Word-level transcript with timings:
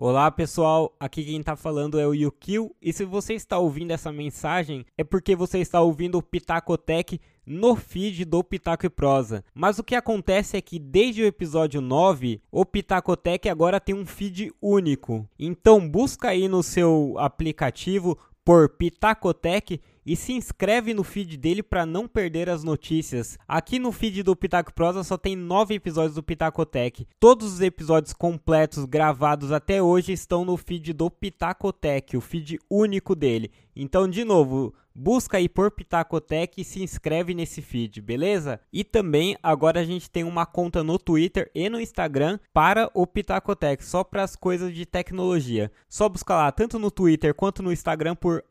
Olá 0.00 0.30
pessoal, 0.30 0.94
aqui 1.00 1.24
quem 1.24 1.40
está 1.40 1.56
falando 1.56 1.98
é 1.98 2.06
o 2.06 2.14
Yukio 2.14 2.72
e 2.80 2.92
se 2.92 3.04
você 3.04 3.34
está 3.34 3.58
ouvindo 3.58 3.90
essa 3.90 4.12
mensagem 4.12 4.86
é 4.96 5.02
porque 5.02 5.34
você 5.34 5.58
está 5.58 5.80
ouvindo 5.80 6.16
o 6.18 6.22
Pitacotec 6.22 7.20
no 7.44 7.74
feed 7.74 8.24
do 8.24 8.44
Pitaco 8.44 8.86
e 8.86 8.88
Prosa. 8.88 9.44
Mas 9.52 9.80
o 9.80 9.82
que 9.82 9.96
acontece 9.96 10.56
é 10.56 10.60
que 10.60 10.78
desde 10.78 11.24
o 11.24 11.26
episódio 11.26 11.80
9, 11.80 12.40
o 12.48 12.64
Pitacotec 12.64 13.48
agora 13.48 13.80
tem 13.80 13.92
um 13.92 14.06
feed 14.06 14.52
único. 14.62 15.28
Então 15.36 15.90
busca 15.90 16.28
aí 16.28 16.46
no 16.46 16.62
seu 16.62 17.16
aplicativo 17.18 18.16
por 18.44 18.68
Pitacotec 18.68 19.80
e 20.08 20.16
se 20.16 20.32
inscreve 20.32 20.94
no 20.94 21.04
feed 21.04 21.36
dele 21.36 21.62
para 21.62 21.84
não 21.84 22.08
perder 22.08 22.48
as 22.48 22.64
notícias. 22.64 23.38
Aqui 23.46 23.78
no 23.78 23.92
feed 23.92 24.22
do 24.22 24.34
Pitaco 24.34 24.72
Prosa 24.72 25.04
só 25.04 25.18
tem 25.18 25.36
nove 25.36 25.74
episódios 25.74 26.14
do 26.14 26.22
Pitacotec. 26.22 27.06
Todos 27.20 27.52
os 27.52 27.60
episódios 27.60 28.14
completos 28.14 28.86
gravados 28.86 29.52
até 29.52 29.82
hoje 29.82 30.12
estão 30.12 30.46
no 30.46 30.56
feed 30.56 30.94
do 30.94 31.10
Pitacotec, 31.10 32.16
o 32.16 32.22
feed 32.22 32.58
único 32.70 33.14
dele. 33.14 33.50
Então, 33.76 34.08
de 34.08 34.24
novo, 34.24 34.72
busca 34.98 35.36
aí 35.36 35.48
por 35.48 35.70
Pitacotec 35.70 36.60
e 36.60 36.64
se 36.64 36.82
inscreve 36.82 37.32
nesse 37.32 37.62
feed, 37.62 38.00
beleza? 38.00 38.60
E 38.72 38.82
também 38.82 39.36
agora 39.40 39.80
a 39.80 39.84
gente 39.84 40.10
tem 40.10 40.24
uma 40.24 40.44
conta 40.44 40.82
no 40.82 40.98
Twitter 40.98 41.48
e 41.54 41.70
no 41.70 41.80
Instagram 41.80 42.38
para 42.52 42.90
o 42.92 43.06
Pitacotec, 43.06 43.84
só 43.84 44.02
para 44.02 44.24
as 44.24 44.34
coisas 44.34 44.74
de 44.74 44.84
tecnologia. 44.84 45.70
Só 45.88 46.08
busca 46.08 46.34
lá 46.34 46.50
tanto 46.50 46.78
no 46.78 46.90
Twitter 46.90 47.32
quanto 47.32 47.62
no 47.62 47.72
Instagram 47.72 48.16
por 48.16 48.44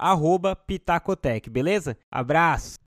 Pitacotec, 0.66 1.50
beleza? 1.50 1.98
Abraço! 2.10 2.80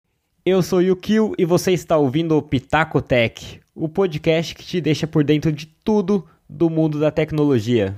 Eu 0.46 0.64
sou 0.64 0.80
o 0.80 0.82
Yukio 0.82 1.34
e 1.38 1.44
você 1.44 1.74
está 1.74 1.98
ouvindo 1.98 2.38
o 2.38 2.42
Pitacotec, 2.42 3.60
o 3.76 3.90
podcast 3.90 4.56
que 4.56 4.64
te 4.64 4.80
deixa 4.80 5.06
por 5.06 5.24
dentro 5.24 5.52
de 5.52 5.66
tudo 5.66 6.26
do 6.50 6.70
mundo 6.70 6.98
da 6.98 7.12
tecnologia. 7.12 7.98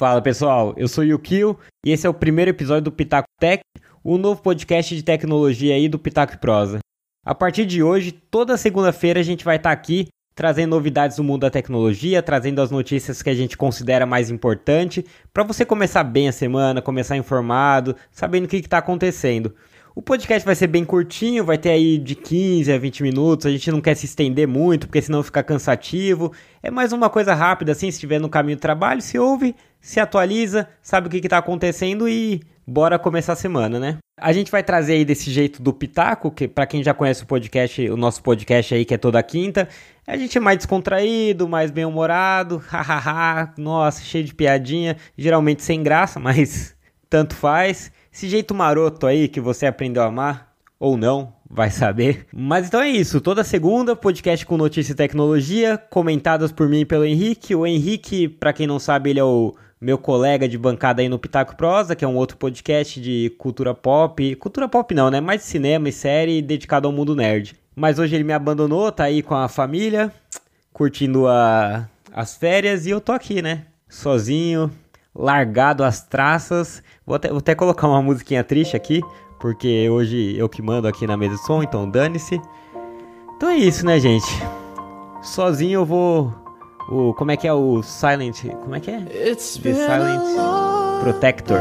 Fala 0.00 0.22
pessoal, 0.22 0.72
eu 0.78 0.88
sou 0.88 1.04
Yukio 1.04 1.58
e 1.84 1.92
esse 1.92 2.06
é 2.06 2.08
o 2.08 2.14
primeiro 2.14 2.50
episódio 2.50 2.84
do 2.84 2.90
Pitaco 2.90 3.28
Tech, 3.38 3.60
o 4.02 4.16
novo 4.16 4.40
podcast 4.40 4.96
de 4.96 5.02
tecnologia 5.02 5.74
aí 5.74 5.90
do 5.90 5.98
Pitaco 5.98 6.38
Prosa. 6.38 6.78
A 7.22 7.34
partir 7.34 7.66
de 7.66 7.82
hoje, 7.82 8.10
toda 8.10 8.56
segunda-feira 8.56 9.20
a 9.20 9.22
gente 9.22 9.44
vai 9.44 9.56
estar 9.56 9.68
tá 9.68 9.74
aqui 9.74 10.08
trazendo 10.34 10.70
novidades 10.70 11.18
do 11.18 11.22
mundo 11.22 11.42
da 11.42 11.50
tecnologia, 11.50 12.22
trazendo 12.22 12.62
as 12.62 12.70
notícias 12.70 13.20
que 13.20 13.28
a 13.28 13.34
gente 13.34 13.58
considera 13.58 14.06
mais 14.06 14.30
importante, 14.30 15.04
para 15.34 15.44
você 15.44 15.66
começar 15.66 16.02
bem 16.02 16.28
a 16.28 16.32
semana, 16.32 16.80
começar 16.80 17.18
informado, 17.18 17.94
sabendo 18.10 18.46
o 18.46 18.48
que 18.48 18.56
está 18.56 18.78
acontecendo. 18.78 19.54
O 19.94 20.00
podcast 20.00 20.46
vai 20.46 20.54
ser 20.54 20.68
bem 20.68 20.84
curtinho, 20.84 21.44
vai 21.44 21.58
ter 21.58 21.70
aí 21.70 21.98
de 21.98 22.14
15 22.14 22.72
a 22.72 22.78
20 22.78 23.02
minutos. 23.02 23.44
A 23.44 23.50
gente 23.50 23.70
não 23.70 23.80
quer 23.80 23.94
se 23.96 24.06
estender 24.06 24.48
muito, 24.48 24.86
porque 24.86 25.02
senão 25.02 25.22
fica 25.22 25.42
cansativo. 25.42 26.32
É 26.62 26.70
mais 26.70 26.92
uma 26.92 27.10
coisa 27.10 27.34
rápida, 27.34 27.72
assim, 27.72 27.90
se 27.90 27.96
estiver 27.96 28.18
no 28.18 28.28
caminho 28.28 28.56
do 28.56 28.60
trabalho, 28.60 29.02
se 29.02 29.18
ouve, 29.18 29.54
se 29.80 29.98
atualiza, 29.98 30.68
sabe 30.82 31.06
o 31.06 31.10
que 31.10 31.18
está 31.18 31.38
acontecendo 31.38 32.08
e 32.08 32.42
bora 32.66 32.98
começar 32.98 33.32
a 33.32 33.36
semana, 33.36 33.80
né? 33.80 33.98
A 34.18 34.32
gente 34.32 34.50
vai 34.50 34.62
trazer 34.62 34.92
aí 34.94 35.04
desse 35.04 35.30
jeito 35.30 35.62
do 35.62 35.72
Pitaco, 35.72 36.30
que 36.30 36.46
para 36.46 36.66
quem 36.66 36.82
já 36.82 36.92
conhece 36.92 37.22
o 37.22 37.26
podcast, 37.26 37.88
o 37.88 37.96
nosso 37.96 38.22
podcast 38.22 38.74
aí 38.74 38.84
que 38.84 38.94
é 38.94 38.98
toda 38.98 39.22
quinta, 39.22 39.68
a 40.06 40.16
gente 40.16 40.36
é 40.36 40.40
mais 40.40 40.58
descontraído, 40.58 41.48
mais 41.48 41.70
bem-humorado, 41.70 42.58
hahaha, 42.68 43.54
nossa, 43.56 44.02
cheio 44.02 44.24
de 44.24 44.34
piadinha, 44.34 44.96
geralmente 45.16 45.62
sem 45.62 45.82
graça, 45.82 46.20
mas 46.20 46.76
tanto 47.08 47.34
faz. 47.34 47.90
Esse 48.12 48.28
jeito 48.28 48.54
maroto 48.54 49.06
aí 49.06 49.26
que 49.28 49.40
você 49.40 49.66
aprendeu 49.66 50.02
a 50.02 50.06
amar, 50.06 50.50
ou 50.78 50.96
não, 50.96 51.32
vai 51.48 51.70
saber. 51.70 52.26
Mas 52.32 52.66
então 52.68 52.80
é 52.80 52.88
isso, 52.88 53.20
toda 53.20 53.44
segunda, 53.44 53.96
podcast 53.96 54.46
com 54.46 54.56
notícia 54.56 54.92
e 54.92 54.96
tecnologia, 54.96 55.76
comentadas 55.76 56.52
por 56.52 56.68
mim 56.68 56.80
e 56.80 56.86
pelo 56.86 57.04
Henrique. 57.04 57.54
O 57.54 57.66
Henrique, 57.66 58.28
para 58.28 58.52
quem 58.52 58.66
não 58.66 58.78
sabe, 58.78 59.10
ele 59.10 59.20
é 59.20 59.24
o 59.24 59.54
meu 59.80 59.96
colega 59.96 60.46
de 60.46 60.58
bancada 60.58 61.00
aí 61.00 61.08
no 61.08 61.18
Pitaco 61.18 61.56
Prosa, 61.56 61.96
que 61.96 62.04
é 62.04 62.08
um 62.08 62.16
outro 62.16 62.36
podcast 62.36 63.00
de 63.00 63.34
cultura 63.38 63.74
pop. 63.74 64.34
Cultura 64.36 64.68
pop 64.68 64.94
não, 64.94 65.10
né? 65.10 65.20
Mais 65.20 65.40
de 65.40 65.46
cinema 65.46 65.88
e 65.88 65.92
série 65.92 66.42
dedicado 66.42 66.86
ao 66.86 66.92
mundo 66.92 67.16
nerd. 67.16 67.56
Mas 67.74 67.98
hoje 67.98 68.14
ele 68.14 68.24
me 68.24 68.32
abandonou, 68.34 68.92
tá 68.92 69.04
aí 69.04 69.22
com 69.22 69.34
a 69.34 69.48
família, 69.48 70.12
curtindo 70.70 71.26
a, 71.26 71.88
as 72.12 72.36
férias, 72.36 72.84
e 72.84 72.90
eu 72.90 73.00
tô 73.00 73.12
aqui, 73.12 73.40
né? 73.40 73.64
Sozinho, 73.88 74.70
largado 75.14 75.82
as 75.82 76.02
traças. 76.02 76.82
Vou 77.06 77.16
até, 77.16 77.28
vou 77.28 77.38
até 77.38 77.54
colocar 77.54 77.88
uma 77.88 78.02
musiquinha 78.02 78.44
triste 78.44 78.76
aqui, 78.76 79.00
porque 79.40 79.88
hoje 79.88 80.36
eu 80.36 80.48
que 80.48 80.60
mando 80.60 80.88
aqui 80.88 81.06
na 81.06 81.16
mesa 81.16 81.36
de 81.36 81.46
som, 81.46 81.62
então 81.62 81.88
dane-se. 81.88 82.38
Então 83.36 83.48
é 83.48 83.56
isso, 83.56 83.86
né, 83.86 83.98
gente? 83.98 84.28
Sozinho 85.22 85.80
eu 85.80 85.84
vou. 85.86 86.34
O, 86.90 87.14
como 87.14 87.30
é 87.30 87.36
que 87.36 87.46
é 87.46 87.52
o 87.52 87.82
Silent. 87.84 88.46
Como 88.62 88.74
é 88.74 88.80
que 88.80 88.90
é? 88.90 88.98
The 89.00 89.34
Silent 89.38 90.22
Protector. 91.00 91.60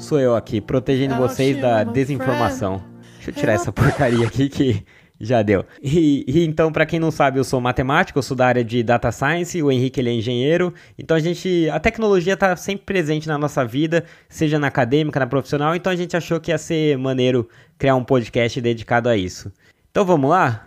Sou 0.00 0.18
eu 0.18 0.34
aqui, 0.34 0.60
protegendo 0.60 1.14
vocês 1.14 1.60
da 1.60 1.84
desinformação. 1.84 2.82
Deixa 3.14 3.30
eu 3.30 3.34
tirar 3.34 3.52
essa 3.52 3.70
porcaria 3.72 4.26
aqui 4.26 4.48
que 4.48 4.84
já 5.20 5.42
deu. 5.42 5.64
E, 5.80 6.24
e 6.26 6.44
então, 6.44 6.72
para 6.72 6.86
quem 6.86 6.98
não 6.98 7.12
sabe, 7.12 7.38
eu 7.38 7.44
sou 7.44 7.60
matemático, 7.60 8.18
eu 8.18 8.22
sou 8.22 8.36
da 8.36 8.46
área 8.46 8.64
de 8.64 8.82
data 8.82 9.12
science, 9.12 9.62
o 9.62 9.70
Henrique 9.70 10.00
ele 10.00 10.10
é 10.10 10.14
engenheiro. 10.14 10.74
Então 10.98 11.16
a 11.16 11.20
gente, 11.20 11.68
a 11.70 11.78
tecnologia 11.78 12.34
está 12.34 12.56
sempre 12.56 12.84
presente 12.84 13.28
na 13.28 13.38
nossa 13.38 13.64
vida, 13.64 14.04
seja 14.28 14.58
na 14.58 14.66
acadêmica, 14.66 15.20
na 15.20 15.26
profissional. 15.26 15.76
Então 15.76 15.92
a 15.92 15.96
gente 15.96 16.16
achou 16.16 16.40
que 16.40 16.50
ia 16.50 16.58
ser 16.58 16.98
maneiro 16.98 17.48
criar 17.78 17.94
um 17.94 18.02
podcast 18.02 18.60
dedicado 18.60 19.08
a 19.08 19.16
isso. 19.16 19.52
Então 19.90 20.04
vamos 20.04 20.30
lá? 20.30 20.66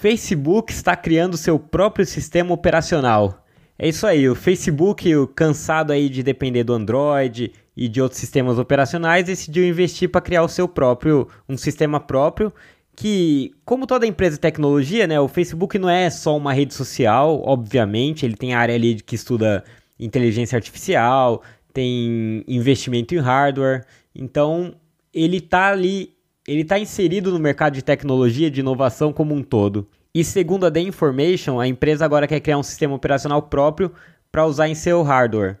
Facebook 0.00 0.72
está 0.72 0.94
criando 0.94 1.36
seu 1.36 1.58
próprio 1.58 2.06
sistema 2.06 2.54
operacional. 2.54 3.44
É 3.76 3.88
isso 3.88 4.06
aí, 4.06 4.28
o 4.28 4.34
Facebook, 4.34 5.10
cansado 5.34 5.92
aí 5.92 6.08
de 6.08 6.22
depender 6.22 6.62
do 6.62 6.72
Android 6.72 7.52
e 7.76 7.88
de 7.88 8.00
outros 8.00 8.20
sistemas 8.20 8.58
operacionais, 8.58 9.24
decidiu 9.24 9.66
investir 9.66 10.08
para 10.08 10.20
criar 10.20 10.44
o 10.44 10.48
seu 10.48 10.68
próprio, 10.68 11.26
um 11.48 11.56
sistema 11.56 11.98
próprio 11.98 12.52
que, 12.94 13.52
como 13.64 13.88
toda 13.88 14.06
empresa 14.06 14.36
de 14.36 14.40
tecnologia, 14.40 15.06
né, 15.06 15.18
o 15.18 15.26
Facebook 15.26 15.76
não 15.78 15.90
é 15.90 16.10
só 16.10 16.36
uma 16.36 16.52
rede 16.52 16.74
social, 16.74 17.42
obviamente, 17.44 18.24
ele 18.24 18.36
tem 18.36 18.54
a 18.54 18.58
área 18.60 18.76
ali 18.76 18.96
que 18.96 19.16
estuda 19.16 19.64
inteligência 19.98 20.56
artificial, 20.56 21.42
tem 21.72 22.44
investimento 22.46 23.16
em 23.16 23.18
hardware, 23.18 23.84
então 24.14 24.74
ele 25.12 25.38
está 25.38 25.70
ali, 25.72 26.12
ele 26.48 26.62
está 26.62 26.78
inserido 26.78 27.30
no 27.30 27.38
mercado 27.38 27.74
de 27.74 27.82
tecnologia, 27.82 28.50
de 28.50 28.60
inovação 28.60 29.12
como 29.12 29.34
um 29.34 29.42
todo. 29.42 29.86
E 30.14 30.24
segundo 30.24 30.64
a 30.64 30.70
The 30.70 30.80
Information, 30.80 31.60
a 31.60 31.68
empresa 31.68 32.06
agora 32.06 32.26
quer 32.26 32.40
criar 32.40 32.56
um 32.56 32.62
sistema 32.62 32.94
operacional 32.94 33.42
próprio 33.42 33.92
para 34.32 34.46
usar 34.46 34.66
em 34.66 34.74
seu 34.74 35.02
hardware. 35.02 35.58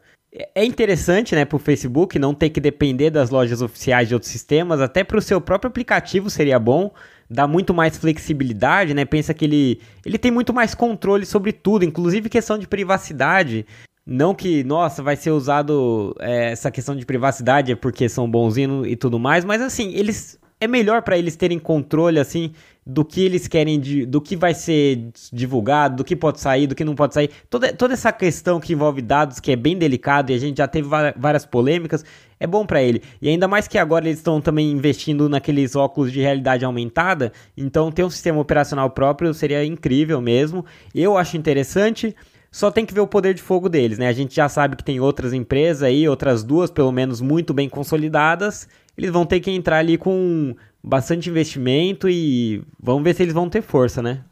É 0.54 0.64
interessante, 0.64 1.34
né, 1.34 1.44
para 1.44 1.56
o 1.56 1.58
Facebook 1.58 2.18
não 2.18 2.32
ter 2.34 2.50
que 2.50 2.60
depender 2.60 3.10
das 3.10 3.28
lojas 3.28 3.60
oficiais 3.60 4.08
de 4.08 4.14
outros 4.14 4.32
sistemas, 4.32 4.80
até 4.80 5.04
para 5.04 5.18
o 5.18 5.22
seu 5.22 5.40
próprio 5.40 5.68
aplicativo 5.68 6.30
seria 6.30 6.58
bom, 6.58 6.90
dá 7.28 7.46
muito 7.46 7.74
mais 7.74 7.96
flexibilidade, 7.96 8.94
né? 8.94 9.04
Pensa 9.04 9.34
que 9.34 9.44
ele, 9.44 9.80
ele 10.04 10.18
tem 10.18 10.30
muito 10.30 10.52
mais 10.54 10.74
controle 10.74 11.26
sobre 11.26 11.52
tudo, 11.52 11.84
inclusive 11.84 12.28
questão 12.28 12.58
de 12.58 12.66
privacidade. 12.66 13.66
Não 14.06 14.34
que, 14.34 14.64
nossa, 14.64 15.02
vai 15.02 15.16
ser 15.16 15.32
usado 15.32 16.16
é, 16.18 16.52
essa 16.52 16.70
questão 16.70 16.96
de 16.96 17.04
privacidade 17.04 17.72
é 17.72 17.76
porque 17.76 18.08
são 18.08 18.30
bonzinhos 18.30 18.86
e 18.86 18.96
tudo 18.96 19.18
mais, 19.18 19.44
mas 19.44 19.60
assim, 19.60 19.92
eles 19.94 20.37
é 20.60 20.66
melhor 20.66 21.02
para 21.02 21.16
eles 21.16 21.36
terem 21.36 21.58
controle 21.58 22.18
assim 22.18 22.52
do 22.84 23.04
que 23.04 23.22
eles 23.22 23.46
querem, 23.46 23.78
de, 23.78 24.06
do 24.06 24.18
que 24.18 24.34
vai 24.34 24.54
ser 24.54 25.10
divulgado, 25.30 25.96
do 25.96 26.04
que 26.04 26.16
pode 26.16 26.40
sair, 26.40 26.66
do 26.66 26.74
que 26.74 26.84
não 26.84 26.94
pode 26.94 27.12
sair. 27.12 27.30
Toda, 27.50 27.70
toda 27.70 27.92
essa 27.92 28.10
questão 28.10 28.58
que 28.58 28.72
envolve 28.72 29.02
dados, 29.02 29.38
que 29.38 29.52
é 29.52 29.56
bem 29.56 29.76
delicado 29.76 30.32
e 30.32 30.34
a 30.34 30.38
gente 30.38 30.56
já 30.56 30.66
teve 30.66 30.88
várias 31.14 31.44
polêmicas, 31.44 32.02
é 32.40 32.46
bom 32.46 32.64
para 32.64 32.82
ele. 32.82 33.02
E 33.20 33.28
ainda 33.28 33.46
mais 33.46 33.68
que 33.68 33.76
agora 33.76 34.06
eles 34.06 34.18
estão 34.18 34.40
também 34.40 34.70
investindo 34.70 35.28
naqueles 35.28 35.76
óculos 35.76 36.10
de 36.10 36.20
realidade 36.20 36.64
aumentada, 36.64 37.30
então 37.54 37.92
ter 37.92 38.04
um 38.04 38.10
sistema 38.10 38.40
operacional 38.40 38.88
próprio 38.88 39.34
seria 39.34 39.62
incrível 39.66 40.22
mesmo. 40.22 40.64
Eu 40.94 41.18
acho 41.18 41.36
interessante. 41.36 42.16
Só 42.50 42.70
tem 42.70 42.86
que 42.86 42.94
ver 42.94 43.00
o 43.00 43.06
poder 43.06 43.34
de 43.34 43.42
fogo 43.42 43.68
deles, 43.68 43.98
né? 43.98 44.08
A 44.08 44.12
gente 44.12 44.34
já 44.34 44.48
sabe 44.48 44.74
que 44.74 44.82
tem 44.82 44.98
outras 44.98 45.34
empresas 45.34 45.82
aí, 45.82 46.08
outras 46.08 46.42
duas 46.42 46.70
pelo 46.70 46.90
menos 46.90 47.20
muito 47.20 47.52
bem 47.52 47.68
consolidadas. 47.68 48.66
Eles 48.98 49.12
vão 49.12 49.24
ter 49.24 49.38
que 49.38 49.52
entrar 49.52 49.78
ali 49.78 49.96
com 49.96 50.56
bastante 50.82 51.30
investimento 51.30 52.08
e 52.08 52.60
vamos 52.82 53.04
ver 53.04 53.14
se 53.14 53.22
eles 53.22 53.32
vão 53.32 53.48
ter 53.48 53.62
força, 53.62 54.02
né? 54.02 54.24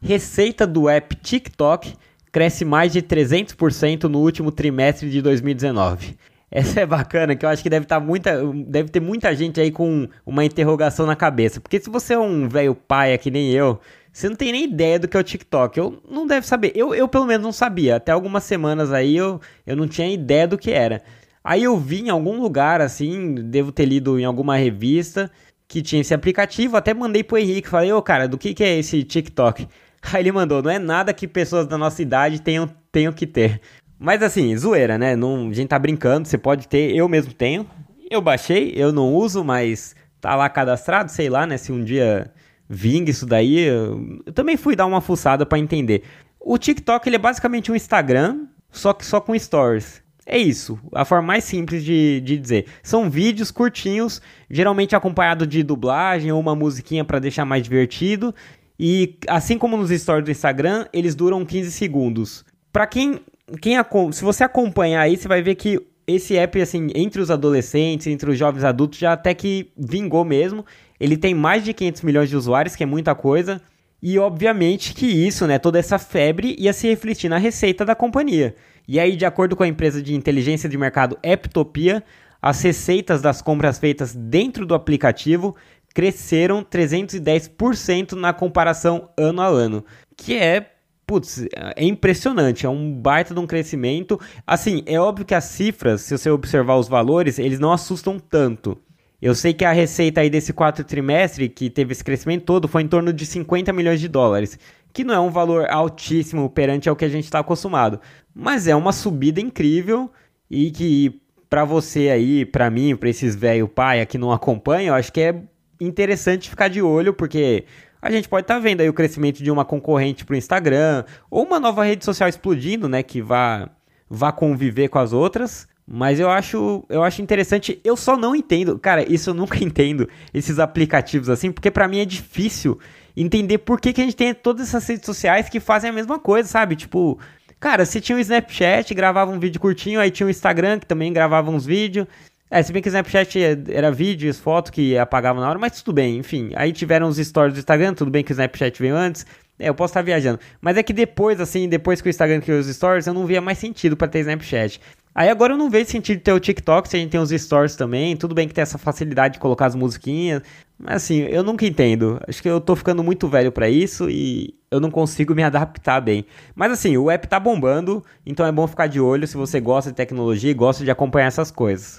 Receita 0.00 0.64
do 0.64 0.88
app 0.88 1.16
TikTok 1.16 1.94
cresce 2.30 2.64
mais 2.64 2.92
de 2.92 3.02
300% 3.02 4.04
no 4.04 4.20
último 4.20 4.52
trimestre 4.52 5.10
de 5.10 5.20
2019. 5.20 6.16
Essa 6.52 6.82
é 6.82 6.86
bacana, 6.86 7.34
que 7.34 7.44
eu 7.44 7.48
acho 7.48 7.62
que 7.62 7.70
deve, 7.70 7.84
tá 7.84 7.98
muita, 7.98 8.40
deve 8.66 8.90
ter 8.90 9.00
muita 9.00 9.34
gente 9.34 9.60
aí 9.60 9.72
com 9.72 10.06
uma 10.24 10.44
interrogação 10.44 11.04
na 11.04 11.16
cabeça. 11.16 11.60
Porque 11.60 11.80
se 11.80 11.90
você 11.90 12.14
é 12.14 12.18
um 12.18 12.48
velho 12.48 12.74
pai 12.74 13.16
que 13.18 13.30
nem 13.30 13.50
eu, 13.50 13.80
você 14.12 14.28
não 14.28 14.36
tem 14.36 14.52
nem 14.52 14.64
ideia 14.64 14.98
do 14.98 15.08
que 15.08 15.16
é 15.16 15.20
o 15.20 15.24
TikTok. 15.24 15.78
Eu 15.78 16.00
não 16.08 16.26
deve 16.26 16.46
saber. 16.46 16.70
Eu, 16.74 16.94
eu 16.94 17.08
pelo 17.08 17.24
menos 17.24 17.42
não 17.42 17.52
sabia. 17.52 17.96
Até 17.96 18.12
algumas 18.12 18.44
semanas 18.44 18.92
aí 18.92 19.16
eu, 19.16 19.40
eu 19.66 19.74
não 19.74 19.88
tinha 19.88 20.12
ideia 20.12 20.46
do 20.46 20.58
que 20.58 20.70
era. 20.70 21.02
Aí 21.44 21.64
eu 21.64 21.76
vi 21.76 22.02
em 22.02 22.10
algum 22.10 22.40
lugar, 22.40 22.80
assim, 22.80 23.34
devo 23.34 23.72
ter 23.72 23.84
lido 23.84 24.18
em 24.18 24.24
alguma 24.24 24.56
revista, 24.56 25.30
que 25.66 25.82
tinha 25.82 26.00
esse 26.00 26.14
aplicativo, 26.14 26.76
até 26.76 26.94
mandei 26.94 27.24
pro 27.24 27.38
Henrique, 27.38 27.68
falei, 27.68 27.92
ô 27.92 28.02
cara, 28.02 28.28
do 28.28 28.38
que, 28.38 28.54
que 28.54 28.62
é 28.62 28.78
esse 28.78 29.02
TikTok? 29.02 29.66
Aí 30.12 30.22
ele 30.22 30.32
mandou, 30.32 30.62
não 30.62 30.70
é 30.70 30.78
nada 30.78 31.12
que 31.12 31.26
pessoas 31.26 31.66
da 31.66 31.78
nossa 31.78 32.02
idade 32.02 32.40
tenham, 32.40 32.68
tenham 32.90 33.12
que 33.12 33.26
ter. 33.26 33.60
Mas 33.98 34.22
assim, 34.22 34.56
zoeira, 34.56 34.98
né? 34.98 35.14
Não, 35.14 35.48
a 35.48 35.52
gente 35.52 35.68
tá 35.68 35.78
brincando, 35.78 36.26
você 36.26 36.36
pode 36.36 36.66
ter, 36.68 36.94
eu 36.94 37.08
mesmo 37.08 37.32
tenho. 37.32 37.66
Eu 38.10 38.20
baixei, 38.20 38.72
eu 38.76 38.92
não 38.92 39.14
uso, 39.14 39.44
mas 39.44 39.94
tá 40.20 40.34
lá 40.34 40.48
cadastrado, 40.48 41.10
sei 41.10 41.30
lá, 41.30 41.46
né? 41.46 41.56
Se 41.56 41.72
um 41.72 41.82
dia 41.82 42.30
vinga 42.68 43.10
isso 43.10 43.24
daí, 43.24 43.60
eu, 43.60 44.20
eu 44.26 44.32
também 44.32 44.56
fui 44.56 44.74
dar 44.74 44.86
uma 44.86 45.00
fuçada 45.00 45.46
para 45.46 45.58
entender. 45.58 46.02
O 46.40 46.58
TikTok 46.58 47.08
ele 47.08 47.16
é 47.16 47.18
basicamente 47.18 47.70
um 47.70 47.76
Instagram, 47.76 48.46
só 48.70 48.92
que 48.92 49.06
só 49.06 49.20
com 49.20 49.38
stories. 49.38 50.01
É 50.24 50.38
isso, 50.38 50.78
a 50.94 51.04
forma 51.04 51.26
mais 51.26 51.44
simples 51.44 51.84
de, 51.84 52.20
de 52.20 52.38
dizer. 52.38 52.66
São 52.82 53.10
vídeos 53.10 53.50
curtinhos, 53.50 54.22
geralmente 54.48 54.94
acompanhado 54.94 55.46
de 55.46 55.62
dublagem 55.62 56.30
ou 56.30 56.40
uma 56.40 56.54
musiquinha 56.54 57.04
para 57.04 57.18
deixar 57.18 57.44
mais 57.44 57.62
divertido. 57.62 58.32
E 58.78 59.16
assim 59.28 59.58
como 59.58 59.76
nos 59.76 59.90
stories 59.90 60.24
do 60.24 60.30
Instagram, 60.30 60.86
eles 60.92 61.14
duram 61.14 61.44
15 61.44 61.72
segundos. 61.72 62.44
Para 62.72 62.86
quem, 62.86 63.20
quem 63.60 63.76
se 64.12 64.22
você 64.22 64.44
acompanhar 64.44 65.02
aí, 65.02 65.16
você 65.16 65.26
vai 65.26 65.42
ver 65.42 65.56
que 65.56 65.78
esse 66.06 66.36
app 66.36 66.60
assim, 66.60 66.88
entre 66.94 67.20
os 67.20 67.30
adolescentes, 67.30 68.06
entre 68.06 68.30
os 68.30 68.38
jovens 68.38 68.64
adultos 68.64 68.98
já 68.98 69.12
até 69.12 69.34
que 69.34 69.72
vingou 69.76 70.24
mesmo. 70.24 70.64
Ele 70.98 71.16
tem 71.16 71.34
mais 71.34 71.64
de 71.64 71.74
500 71.74 72.02
milhões 72.02 72.28
de 72.28 72.36
usuários, 72.36 72.76
que 72.76 72.82
é 72.82 72.86
muita 72.86 73.14
coisa. 73.14 73.60
E 74.00 74.18
obviamente 74.18 74.94
que 74.94 75.06
isso, 75.06 75.46
né, 75.46 75.58
toda 75.58 75.78
essa 75.78 75.98
febre 75.98 76.56
ia 76.58 76.72
se 76.72 76.88
refletir 76.88 77.28
na 77.28 77.38
receita 77.38 77.84
da 77.84 77.94
companhia. 77.94 78.54
E 78.86 78.98
aí, 78.98 79.16
de 79.16 79.24
acordo 79.24 79.56
com 79.56 79.62
a 79.62 79.68
empresa 79.68 80.02
de 80.02 80.14
inteligência 80.14 80.68
de 80.68 80.76
mercado 80.76 81.18
Eptopia, 81.22 82.02
as 82.40 82.60
receitas 82.62 83.22
das 83.22 83.40
compras 83.40 83.78
feitas 83.78 84.14
dentro 84.14 84.66
do 84.66 84.74
aplicativo 84.74 85.54
cresceram 85.94 86.64
310% 86.64 88.12
na 88.12 88.32
comparação 88.32 89.10
ano 89.16 89.42
a 89.42 89.46
ano, 89.46 89.84
que 90.16 90.34
é 90.34 90.72
putz, 91.06 91.46
é 91.76 91.84
impressionante, 91.84 92.64
é 92.64 92.68
um 92.68 92.92
baita 92.92 93.34
de 93.34 93.40
um 93.40 93.46
crescimento. 93.46 94.18
Assim, 94.46 94.82
é 94.86 94.98
óbvio 94.98 95.26
que 95.26 95.34
as 95.34 95.44
cifras, 95.44 96.00
se 96.00 96.16
você 96.16 96.30
observar 96.30 96.76
os 96.76 96.88
valores, 96.88 97.38
eles 97.38 97.58
não 97.58 97.70
assustam 97.70 98.18
tanto. 98.18 98.78
Eu 99.20 99.34
sei 99.34 99.52
que 99.52 99.64
a 99.64 99.72
receita 99.72 100.20
aí 100.20 100.30
desse 100.30 100.52
quarto 100.52 100.82
trimestre, 100.82 101.48
que 101.48 101.70
teve 101.70 101.92
esse 101.92 102.02
crescimento 102.02 102.44
todo, 102.44 102.66
foi 102.66 102.82
em 102.82 102.88
torno 102.88 103.12
de 103.12 103.24
50 103.24 103.72
milhões 103.72 104.00
de 104.00 104.08
dólares, 104.08 104.58
que 104.92 105.04
não 105.04 105.14
é 105.14 105.20
um 105.20 105.30
valor 105.30 105.66
altíssimo 105.70 106.48
perante 106.50 106.88
ao 106.88 106.96
que 106.96 107.04
a 107.04 107.08
gente 107.08 107.24
está 107.24 107.38
acostumado. 107.38 108.00
Mas 108.34 108.66
é 108.66 108.76
uma 108.76 108.92
subida 108.92 109.40
incrível 109.40 110.10
e 110.50 110.70
que 110.70 111.20
para 111.48 111.64
você 111.64 112.08
aí, 112.08 112.44
para 112.44 112.70
mim, 112.70 112.96
para 112.96 113.08
esses 113.08 113.34
velho 113.34 113.68
pai 113.68 114.04
que 114.06 114.18
não 114.18 114.32
acompanham, 114.32 114.88
eu 114.88 114.94
acho 114.94 115.12
que 115.12 115.20
é 115.20 115.42
interessante 115.80 116.48
ficar 116.48 116.68
de 116.68 116.80
olho, 116.80 117.12
porque 117.12 117.64
a 118.00 118.10
gente 118.10 118.28
pode 118.28 118.44
estar 118.44 118.54
tá 118.54 118.60
vendo 118.60 118.80
aí 118.80 118.88
o 118.88 118.92
crescimento 118.94 119.42
de 119.42 119.50
uma 119.50 119.64
concorrente 119.64 120.24
para 120.24 120.34
o 120.34 120.36
Instagram, 120.36 121.04
ou 121.30 121.44
uma 121.44 121.60
nova 121.60 121.84
rede 121.84 122.04
social 122.04 122.28
explodindo, 122.28 122.88
né, 122.88 123.02
que 123.02 123.20
vá, 123.20 123.68
vá 124.08 124.32
conviver 124.32 124.88
com 124.88 124.98
as 124.98 125.12
outras. 125.12 125.68
Mas 125.86 126.18
eu 126.18 126.30
acho, 126.30 126.84
eu 126.88 127.02
acho 127.02 127.20
interessante. 127.20 127.80
Eu 127.84 127.96
só 127.96 128.16
não 128.16 128.34
entendo, 128.34 128.78
cara, 128.78 129.04
isso 129.12 129.30
eu 129.30 129.34
nunca 129.34 129.58
entendo, 129.62 130.08
esses 130.32 130.58
aplicativos 130.58 131.28
assim, 131.28 131.52
porque 131.52 131.70
para 131.70 131.86
mim 131.86 131.98
é 131.98 132.04
difícil 132.04 132.78
entender 133.16 133.58
por 133.58 133.80
que, 133.80 133.92
que 133.92 134.00
a 134.00 134.04
gente 134.04 134.16
tem 134.16 134.34
todas 134.34 134.68
essas 134.68 134.86
redes 134.86 135.06
sociais 135.06 135.48
que 135.48 135.60
fazem 135.60 135.90
a 135.90 135.92
mesma 135.92 136.18
coisa, 136.18 136.48
sabe? 136.48 136.76
Tipo, 136.76 137.18
Cara, 137.62 137.86
se 137.86 138.00
tinha 138.00 138.18
o 138.18 138.20
Snapchat, 138.20 138.92
gravava 138.92 139.30
um 139.30 139.38
vídeo 139.38 139.60
curtinho, 139.60 140.00
aí 140.00 140.10
tinha 140.10 140.26
o 140.26 140.30
Instagram, 140.30 140.80
que 140.80 140.86
também 140.86 141.12
gravava 141.12 141.48
uns 141.48 141.64
vídeos. 141.64 142.08
É, 142.50 142.60
se 142.60 142.72
bem 142.72 142.82
que 142.82 142.88
o 142.88 142.90
Snapchat 142.90 143.38
era 143.70 143.92
vídeos, 143.92 144.36
foto 144.36 144.72
que 144.72 144.98
apagava 144.98 145.40
na 145.40 145.48
hora, 145.48 145.60
mas 145.60 145.80
tudo 145.80 145.94
bem, 145.94 146.18
enfim. 146.18 146.50
Aí 146.56 146.72
tiveram 146.72 147.06
os 147.06 147.18
stories 147.18 147.54
do 147.54 147.60
Instagram, 147.60 147.94
tudo 147.94 148.10
bem 148.10 148.24
que 148.24 148.32
o 148.32 148.34
Snapchat 148.34 148.82
veio 148.82 148.96
antes. 148.96 149.24
É, 149.60 149.68
eu 149.68 149.74
posso 149.76 149.92
estar 149.92 150.02
viajando. 150.02 150.40
Mas 150.60 150.76
é 150.76 150.82
que 150.82 150.92
depois, 150.92 151.40
assim, 151.40 151.68
depois 151.68 152.00
que 152.00 152.08
o 152.08 152.10
Instagram 152.10 152.40
criou 152.40 152.58
os 152.58 152.66
stories, 152.66 153.06
eu 153.06 153.14
não 153.14 153.26
via 153.26 153.40
mais 153.40 153.58
sentido 153.58 153.96
para 153.96 154.08
ter 154.08 154.18
Snapchat. 154.18 154.80
Aí 155.14 155.28
agora 155.28 155.52
eu 155.52 155.56
não 155.56 155.70
vejo 155.70 155.88
sentido 155.88 156.20
ter 156.20 156.32
o 156.32 156.40
TikTok, 156.40 156.88
se 156.88 156.96
a 156.96 156.98
gente 156.98 157.10
tem 157.10 157.20
os 157.20 157.30
stories 157.30 157.76
também. 157.76 158.16
Tudo 158.16 158.34
bem 158.34 158.48
que 158.48 158.54
tem 158.54 158.62
essa 158.62 158.76
facilidade 158.76 159.34
de 159.34 159.40
colocar 159.40 159.66
as 159.66 159.76
musiquinhas. 159.76 160.42
Mas 160.82 160.96
assim, 160.96 161.20
eu 161.20 161.44
nunca 161.44 161.64
entendo. 161.64 162.20
Acho 162.26 162.42
que 162.42 162.48
eu 162.48 162.60
tô 162.60 162.74
ficando 162.74 163.04
muito 163.04 163.28
velho 163.28 163.52
para 163.52 163.70
isso 163.70 164.10
e 164.10 164.52
eu 164.68 164.80
não 164.80 164.90
consigo 164.90 165.32
me 165.34 165.44
adaptar 165.44 166.00
bem. 166.00 166.26
Mas 166.56 166.72
assim, 166.72 166.96
o 166.96 167.08
app 167.08 167.28
tá 167.28 167.38
bombando, 167.38 168.04
então 168.26 168.44
é 168.44 168.50
bom 168.50 168.66
ficar 168.66 168.88
de 168.88 169.00
olho 169.00 169.28
se 169.28 169.36
você 169.36 169.60
gosta 169.60 169.90
de 169.90 169.96
tecnologia 169.96 170.50
e 170.50 170.54
gosta 170.54 170.84
de 170.84 170.90
acompanhar 170.90 171.28
essas 171.28 171.52
coisas. 171.52 171.98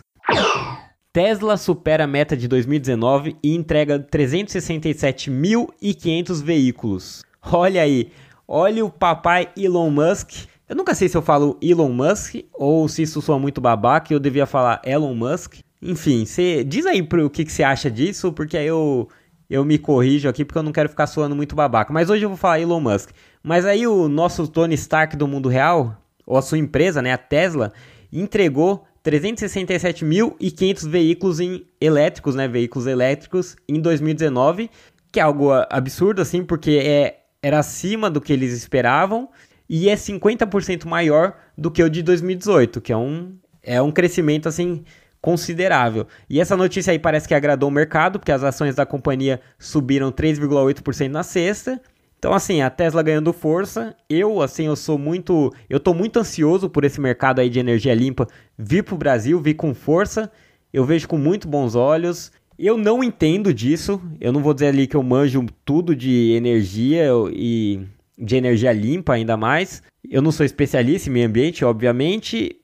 Tesla 1.14 1.56
supera 1.56 2.04
a 2.04 2.08
meta 2.08 2.36
de 2.36 2.46
2019 2.48 3.38
e 3.42 3.56
entrega 3.56 4.00
367.500 4.00 6.44
veículos. 6.44 7.24
Olha 7.52 7.82
aí, 7.82 8.12
olha 8.48 8.84
o 8.84 8.90
papai 8.90 9.50
Elon 9.56 9.90
Musk 9.90 10.48
eu 10.68 10.78
nunca 10.78 10.96
sei 10.96 11.10
se 11.10 11.16
eu 11.16 11.22
falo 11.22 11.58
Elon 11.62 11.92
Musk 11.92 12.36
ou 12.54 12.88
se 12.88 13.04
isso 13.04 13.22
soa 13.22 13.38
muito 13.38 13.60
babaca 13.60 14.14
eu 14.14 14.20
devia 14.20 14.46
falar 14.46 14.82
Elon 14.84 15.14
Musk. 15.14 15.56
Enfim, 15.86 16.26
você 16.26 16.64
diz 16.64 16.86
aí 16.86 17.04
pro 17.04 17.30
que, 17.30 17.44
que 17.44 17.52
você 17.52 17.62
acha 17.62 17.92
disso, 17.92 18.32
porque 18.32 18.58
aí 18.58 18.68
eu, 18.68 19.10
eu 19.50 19.66
me 19.66 19.78
corrijo 19.78 20.30
aqui 20.30 20.46
porque 20.46 20.58
eu 20.58 20.64
não 20.64 20.72
quero 20.72 20.88
ficar 20.88 21.08
soando 21.08 21.36
muito 21.36 21.56
babaca. 21.56 21.92
Mas 21.92 22.10
hoje 22.10 22.24
eu 22.24 22.30
vou 22.30 22.38
falar 22.38 22.62
Elon 22.62 22.80
Musk. 22.80 23.10
Mas 23.44 23.66
aí 23.66 23.86
o 23.86 24.08
nosso 24.08 24.48
Tony 24.48 24.76
Stark 24.76 25.18
do 25.18 25.28
mundo 25.28 25.50
real, 25.50 26.02
ou 26.26 26.38
a 26.38 26.42
sua 26.42 26.58
empresa, 26.58 27.02
né, 27.02 27.12
a 27.12 27.18
Tesla, 27.18 27.74
entregou 28.14 28.86
367.500 29.04 30.88
veículos 30.88 31.42
em 31.42 31.66
elétricos, 31.82 32.34
né, 32.34 32.48
veículos 32.48 32.88
elétricos 32.88 33.58
em 33.68 33.82
2019, 33.82 34.70
que 35.12 35.20
é 35.20 35.24
algo 35.24 35.52
absurdo 35.70 36.22
assim, 36.22 36.46
porque 36.46 36.80
é, 36.82 37.24
era 37.42 37.60
acima 37.60 38.10
do 38.10 38.22
que 38.22 38.32
eles 38.32 38.54
esperavam 38.54 39.28
e 39.70 39.90
é 39.90 39.96
50% 39.96 40.86
maior 40.86 41.36
do 41.58 41.70
que 41.70 41.84
o 41.84 41.90
de 41.90 42.02
2018, 42.02 42.80
que 42.80 42.94
é 42.94 42.98
um, 42.98 43.36
é 43.62 43.82
um 43.82 43.92
crescimento 43.92 44.48
assim 44.48 44.86
considerável. 45.24 46.06
E 46.30 46.42
essa 46.42 46.58
notícia 46.58 46.92
aí 46.92 47.00
parece 47.00 47.30
que 47.30 47.34
agradou 47.34 47.70
o 47.70 47.72
mercado, 47.72 48.20
porque 48.20 48.32
as 48.32 48.44
ações 48.44 48.76
da 48.76 48.86
companhia 48.86 49.40
subiram 49.58 50.12
3,8% 50.12 51.08
na 51.08 51.24
sexta. 51.24 51.82
Então 52.20 52.34
assim, 52.34 52.62
a 52.62 52.70
Tesla 52.70 53.02
ganhando 53.02 53.32
força. 53.32 53.96
Eu 54.10 54.42
assim, 54.42 54.66
eu 54.66 54.76
sou 54.76 54.98
muito, 54.98 55.50
eu 55.70 55.80
tô 55.80 55.94
muito 55.94 56.20
ansioso 56.20 56.70
por 56.70 56.84
esse 56.84 57.00
mercado 57.00 57.40
aí 57.40 57.50
de 57.50 57.58
energia 57.58 57.96
limpa 57.96 58.28
vir 58.58 58.84
pro 58.84 58.98
Brasil, 58.98 59.40
vir 59.40 59.54
com 59.54 59.74
força. 59.74 60.30
Eu 60.74 60.84
vejo 60.84 61.08
com 61.08 61.18
muito 61.18 61.48
bons 61.48 61.74
olhos. 61.74 62.30
Eu 62.60 62.78
não 62.78 63.02
entendo 63.02 63.54
disso. 63.54 64.02
Eu 64.20 64.34
não 64.34 64.42
vou 64.42 64.54
dizer 64.54 64.68
ali 64.68 64.88
que 64.88 64.96
eu 64.98 65.04
manjo 65.04 65.46
tudo 65.64 65.96
de 65.96 66.34
energia 66.34 67.06
e 67.32 67.80
de 68.20 68.36
energia 68.36 68.74
limpa 68.74 69.14
ainda 69.14 69.38
mais. 69.38 69.82
Eu 70.10 70.22
não 70.22 70.34
sou 70.34 70.46
especialista 70.46 71.10
em 71.10 71.14
meio 71.14 71.28
ambiente, 71.28 71.64
obviamente. 71.64 72.58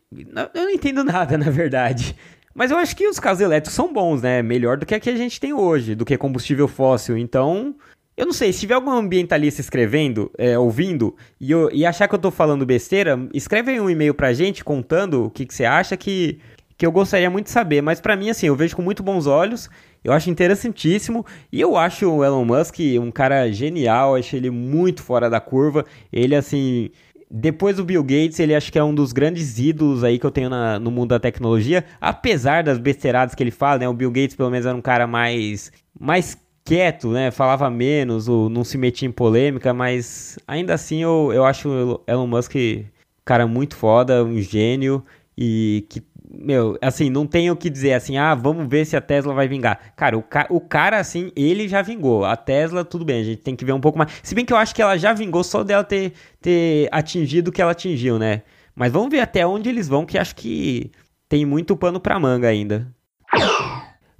Eu 0.53 0.63
não 0.63 0.72
entendo 0.72 1.03
nada, 1.05 1.38
na 1.38 1.50
verdade. 1.50 2.13
Mas 2.59 2.71
eu 2.71 2.77
acho 2.77 2.93
que 2.93 3.07
os 3.07 3.21
carros 3.21 3.39
elétricos 3.39 3.73
são 3.73 3.93
bons, 3.93 4.21
né? 4.21 4.43
Melhor 4.43 4.75
do 4.75 4.85
que 4.85 4.93
a 4.93 4.99
que 4.99 5.09
a 5.09 5.15
gente 5.15 5.39
tem 5.39 5.53
hoje, 5.53 5.95
do 5.95 6.03
que 6.03 6.17
combustível 6.17 6.67
fóssil. 6.67 7.17
Então, 7.17 7.73
eu 8.17 8.25
não 8.25 8.33
sei, 8.33 8.51
se 8.51 8.59
tiver 8.59 8.73
algum 8.73 8.91
ambientalista 8.91 9.61
escrevendo, 9.61 10.29
é, 10.37 10.59
ouvindo, 10.59 11.15
e, 11.39 11.51
eu, 11.51 11.69
e, 11.71 11.85
achar 11.85 12.05
que 12.05 12.15
eu 12.15 12.19
tô 12.19 12.29
falando 12.29 12.65
besteira, 12.65 13.17
escreve 13.33 13.71
aí 13.71 13.79
um 13.79 13.89
e-mail 13.89 14.13
pra 14.13 14.33
gente 14.33 14.61
contando 14.61 15.23
o 15.23 15.29
que, 15.29 15.45
que 15.45 15.55
você 15.55 15.63
acha 15.63 15.95
que, 15.95 16.41
que 16.77 16.85
eu 16.85 16.91
gostaria 16.91 17.29
muito 17.29 17.45
de 17.45 17.51
saber. 17.51 17.81
Mas 17.81 18.01
para 18.01 18.17
mim, 18.17 18.29
assim, 18.29 18.47
eu 18.47 18.57
vejo 18.57 18.75
com 18.75 18.81
muito 18.81 19.01
bons 19.01 19.25
olhos. 19.25 19.69
Eu 20.03 20.11
acho 20.11 20.29
interessantíssimo 20.29 21.25
e 21.49 21.61
eu 21.61 21.77
acho 21.77 22.11
o 22.11 22.25
Elon 22.25 22.43
Musk 22.43 22.79
um 23.01 23.09
cara 23.09 23.49
genial, 23.51 24.15
acho 24.15 24.35
ele 24.35 24.49
muito 24.49 25.01
fora 25.01 25.29
da 25.29 25.39
curva. 25.39 25.85
Ele, 26.11 26.35
assim, 26.35 26.89
depois 27.29 27.77
do 27.77 27.86
Bill 27.86 28.03
Gates, 28.03 28.39
ele 28.39 28.55
acho 28.55 28.71
que 28.71 28.79
é 28.79 28.83
um 28.83 28.93
dos 28.93 29.12
grandes 29.13 29.59
ídolos 29.59 30.03
aí 30.03 30.17
que 30.17 30.25
eu 30.25 30.31
tenho 30.31 30.50
na, 30.50 30.79
no 30.79 30.89
mundo 30.89 31.09
da 31.09 31.19
tecnologia, 31.19 31.86
apesar 32.01 32.63
das 32.63 32.79
besteiradas 32.79 33.36
que 33.36 33.43
ele 33.43 33.51
fala, 33.51 33.79
né? 33.79 33.89
O 33.89 33.93
Bill 33.93 34.12
Gates, 34.12 34.36
pelo 34.36 34.50
menos, 34.50 34.65
era 34.65 34.75
um 34.75 34.81
cara 34.81 35.05
mais, 35.05 35.71
mais 36.00 36.38
quieto, 36.65 37.09
né? 37.12 37.29
Falava 37.31 37.69
menos, 37.69 38.27
ou 38.27 38.50
não 38.50 38.63
se 38.63 38.77
metia 38.77 39.07
em 39.07 39.12
polêmica, 39.12 39.74
mas 39.74 40.39
ainda 40.48 40.74
assim 40.74 41.03
eu, 41.03 41.31
eu 41.33 41.45
acho 41.45 41.69
o 41.69 42.01
Elon 42.07 42.27
Musk 42.27 42.55
cara 43.29 43.45
muito 43.45 43.75
foda, 43.75 44.24
um 44.24 44.41
gênio 44.41 45.05
e 45.38 45.86
que 45.88 46.01
meu, 46.29 46.77
assim, 46.79 47.09
não 47.09 47.25
tenho 47.25 47.53
o 47.53 47.57
que 47.57 47.69
dizer 47.69 47.93
assim, 47.93 48.17
ah, 48.17 48.36
vamos 48.36 48.67
ver 48.67 48.86
se 48.86 48.95
a 48.95 49.01
Tesla 49.01 49.33
vai 49.33 49.48
vingar. 49.48 49.93
Cara, 49.95 50.15
o, 50.17 50.21
ca 50.21 50.45
o 50.50 50.62
cara, 50.62 51.00
assim, 51.00 51.31
ele 51.36 51.67
já 51.67 51.81
vingou. 51.81 52.24
A 52.24 52.36
Tesla, 52.36 52.86
tudo 52.86 53.03
bem, 53.03 53.21
a 53.21 53.24
gente 53.24 53.41
tem 53.41 53.55
que 53.55 53.65
ver 53.65 53.74
um 53.74 53.81
pouco 53.81 53.98
mais. 53.98 54.12
Se 54.21 54.36
bem 54.36 54.45
que 54.45 54.53
eu 54.53 54.57
acho 54.57 54.75
que 54.75 54.81
ela 54.81 54.98
já 54.98 55.12
vingou 55.12 55.43
só 55.43 55.63
dela 55.63 55.83
ter, 55.83 56.13
ter 56.39 56.88
atingido 56.91 57.50
o 57.50 57.51
que 57.51 57.62
ela 57.62 57.71
atingiu, 57.71 58.19
né? 58.19 58.43
Mas 58.75 58.91
vamos 58.91 59.09
ver 59.09 59.21
até 59.21 59.45
onde 59.45 59.69
eles 59.69 59.88
vão, 59.88 60.05
que 60.05 60.17
acho 60.17 60.36
que 60.36 60.91
tem 61.27 61.45
muito 61.45 61.75
pano 61.75 62.00
pra 62.00 62.19
manga 62.19 62.48
ainda. 62.48 62.88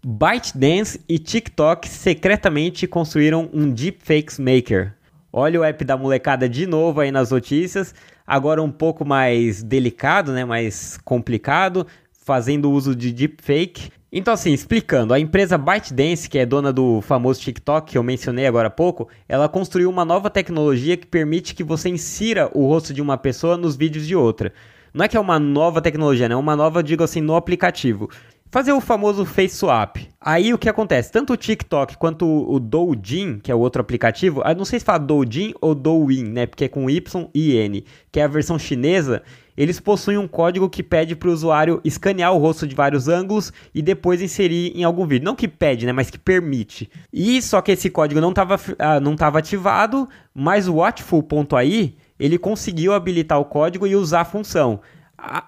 ByteDance 0.04 1.00
e 1.08 1.20
TikTok 1.20 1.88
secretamente 1.88 2.88
construíram 2.88 3.50
um 3.54 3.70
Deepfakes 3.70 4.40
Maker. 4.40 4.96
Olha 5.32 5.60
o 5.60 5.64
app 5.64 5.86
da 5.86 5.96
molecada 5.96 6.50
de 6.50 6.66
novo 6.66 7.02
aí 7.02 7.12
nas 7.12 7.30
notícias 7.30 7.94
agora 8.30 8.62
um 8.62 8.72
pouco 8.72 9.04
mais 9.04 9.64
delicado, 9.64 10.32
né, 10.32 10.46
mais 10.46 11.00
complicado. 11.04 11.88
fazendo 12.24 12.70
uso 12.70 12.96
de 12.96 13.12
deepfake. 13.12 13.90
Então, 14.12 14.32
assim, 14.32 14.54
explicando, 14.54 15.16
a 15.16 15.20
empresa 15.20 15.58
ByteDance, 15.58 16.30
que 16.30 16.38
é 16.38 16.46
dona 16.46 16.72
do 16.72 17.02
famoso 17.02 17.42
TikTok 17.42 17.92
que 17.92 17.98
eu 17.98 18.04
mencionei 18.04 18.46
agora 18.46 18.68
há 18.68 18.72
pouco, 18.72 19.10
ela 19.28 19.50
construiu 19.50 19.90
uma 19.90 20.06
nova 20.06 20.30
tecnologia 20.30 20.96
que 20.96 21.08
permite 21.08 21.56
que 21.56 21.64
você 21.64 21.90
insira 21.90 22.52
o 22.54 22.68
rosto 22.68 22.94
de 22.94 23.02
uma 23.02 23.18
pessoa 23.18 23.58
nos 23.58 23.76
vídeos 23.76 24.06
de 24.06 24.16
outra. 24.16 24.54
Não 24.94 25.06
é 25.06 25.08
que 25.08 25.18
é 25.18 25.20
uma 25.20 25.40
nova 25.40 25.82
tecnologia, 25.82 26.30
né? 26.30 26.34
É 26.34 26.38
uma 26.38 26.56
nova, 26.56 26.84
digo 26.84 27.04
assim, 27.04 27.22
no 27.22 27.36
aplicativo 27.36 28.10
fazer 28.50 28.72
o 28.72 28.82
famoso 28.82 29.26
face 29.26 29.56
swap. 29.56 29.98
Aí 30.20 30.54
o 30.54 30.58
que 30.58 30.68
acontece? 30.68 31.12
Tanto 31.12 31.34
o 31.34 31.38
TikTok 31.38 31.98
quanto 31.98 32.26
o 32.26 32.60
Douyin, 32.60 33.40
que 33.40 33.52
é 33.52 33.56
o 33.56 33.60
outro 33.60 33.82
aplicativo, 33.82 34.42
eu 34.46 34.56
não 34.56 34.66
sei 34.66 34.80
se 34.80 34.86
fala 34.86 35.00
Douyin 35.00 35.54
ou 35.62 35.74
Douyin, 35.76 36.24
né? 36.24 36.46
Porque 36.46 36.66
é 36.66 36.68
com 36.68 36.90
Y 36.90 37.30
e 37.34 37.56
N, 37.56 37.86
que 38.12 38.20
é 38.20 38.24
a 38.24 38.28
versão 38.28 38.58
chinesa. 38.58 39.22
Eles 39.56 39.80
possuem 39.80 40.18
um 40.18 40.28
código 40.28 40.70
que 40.70 40.82
pede 40.82 41.16
para 41.16 41.30
o 41.30 41.34
usuário 41.34 41.82
escanear 41.84 42.34
o 42.34 42.38
rosto 42.38 42.66
de 42.66 42.74
vários 42.74 43.10
ângulos 43.10 43.52
e 43.76 43.82
depois 43.82 44.22
inserir 44.22 44.72
em 44.74 44.84
algum 44.84 45.06
vídeo. 45.06 45.26
Não 45.26 45.36
que 45.36 45.50
pede, 45.50 45.86
né? 45.86 45.92
Mas 45.92 46.10
que 46.10 46.18
permite. 46.18 46.90
E 47.12 47.42
só 47.42 47.62
que 47.62 47.74
esse 47.74 47.90
código 47.90 48.22
não 48.22 48.30
estava 48.30 48.58
ah, 48.80 49.00
não 49.00 49.16
ativado, 49.36 50.08
mas 50.34 50.68
o 50.68 50.76
Watchful.ai 50.76 51.94
ele 52.20 52.38
conseguiu 52.38 52.94
habilitar 52.94 53.40
o 53.40 53.46
código 53.46 53.88
e 53.88 53.96
usar 53.96 54.22
a 54.22 54.26
função. 54.26 54.82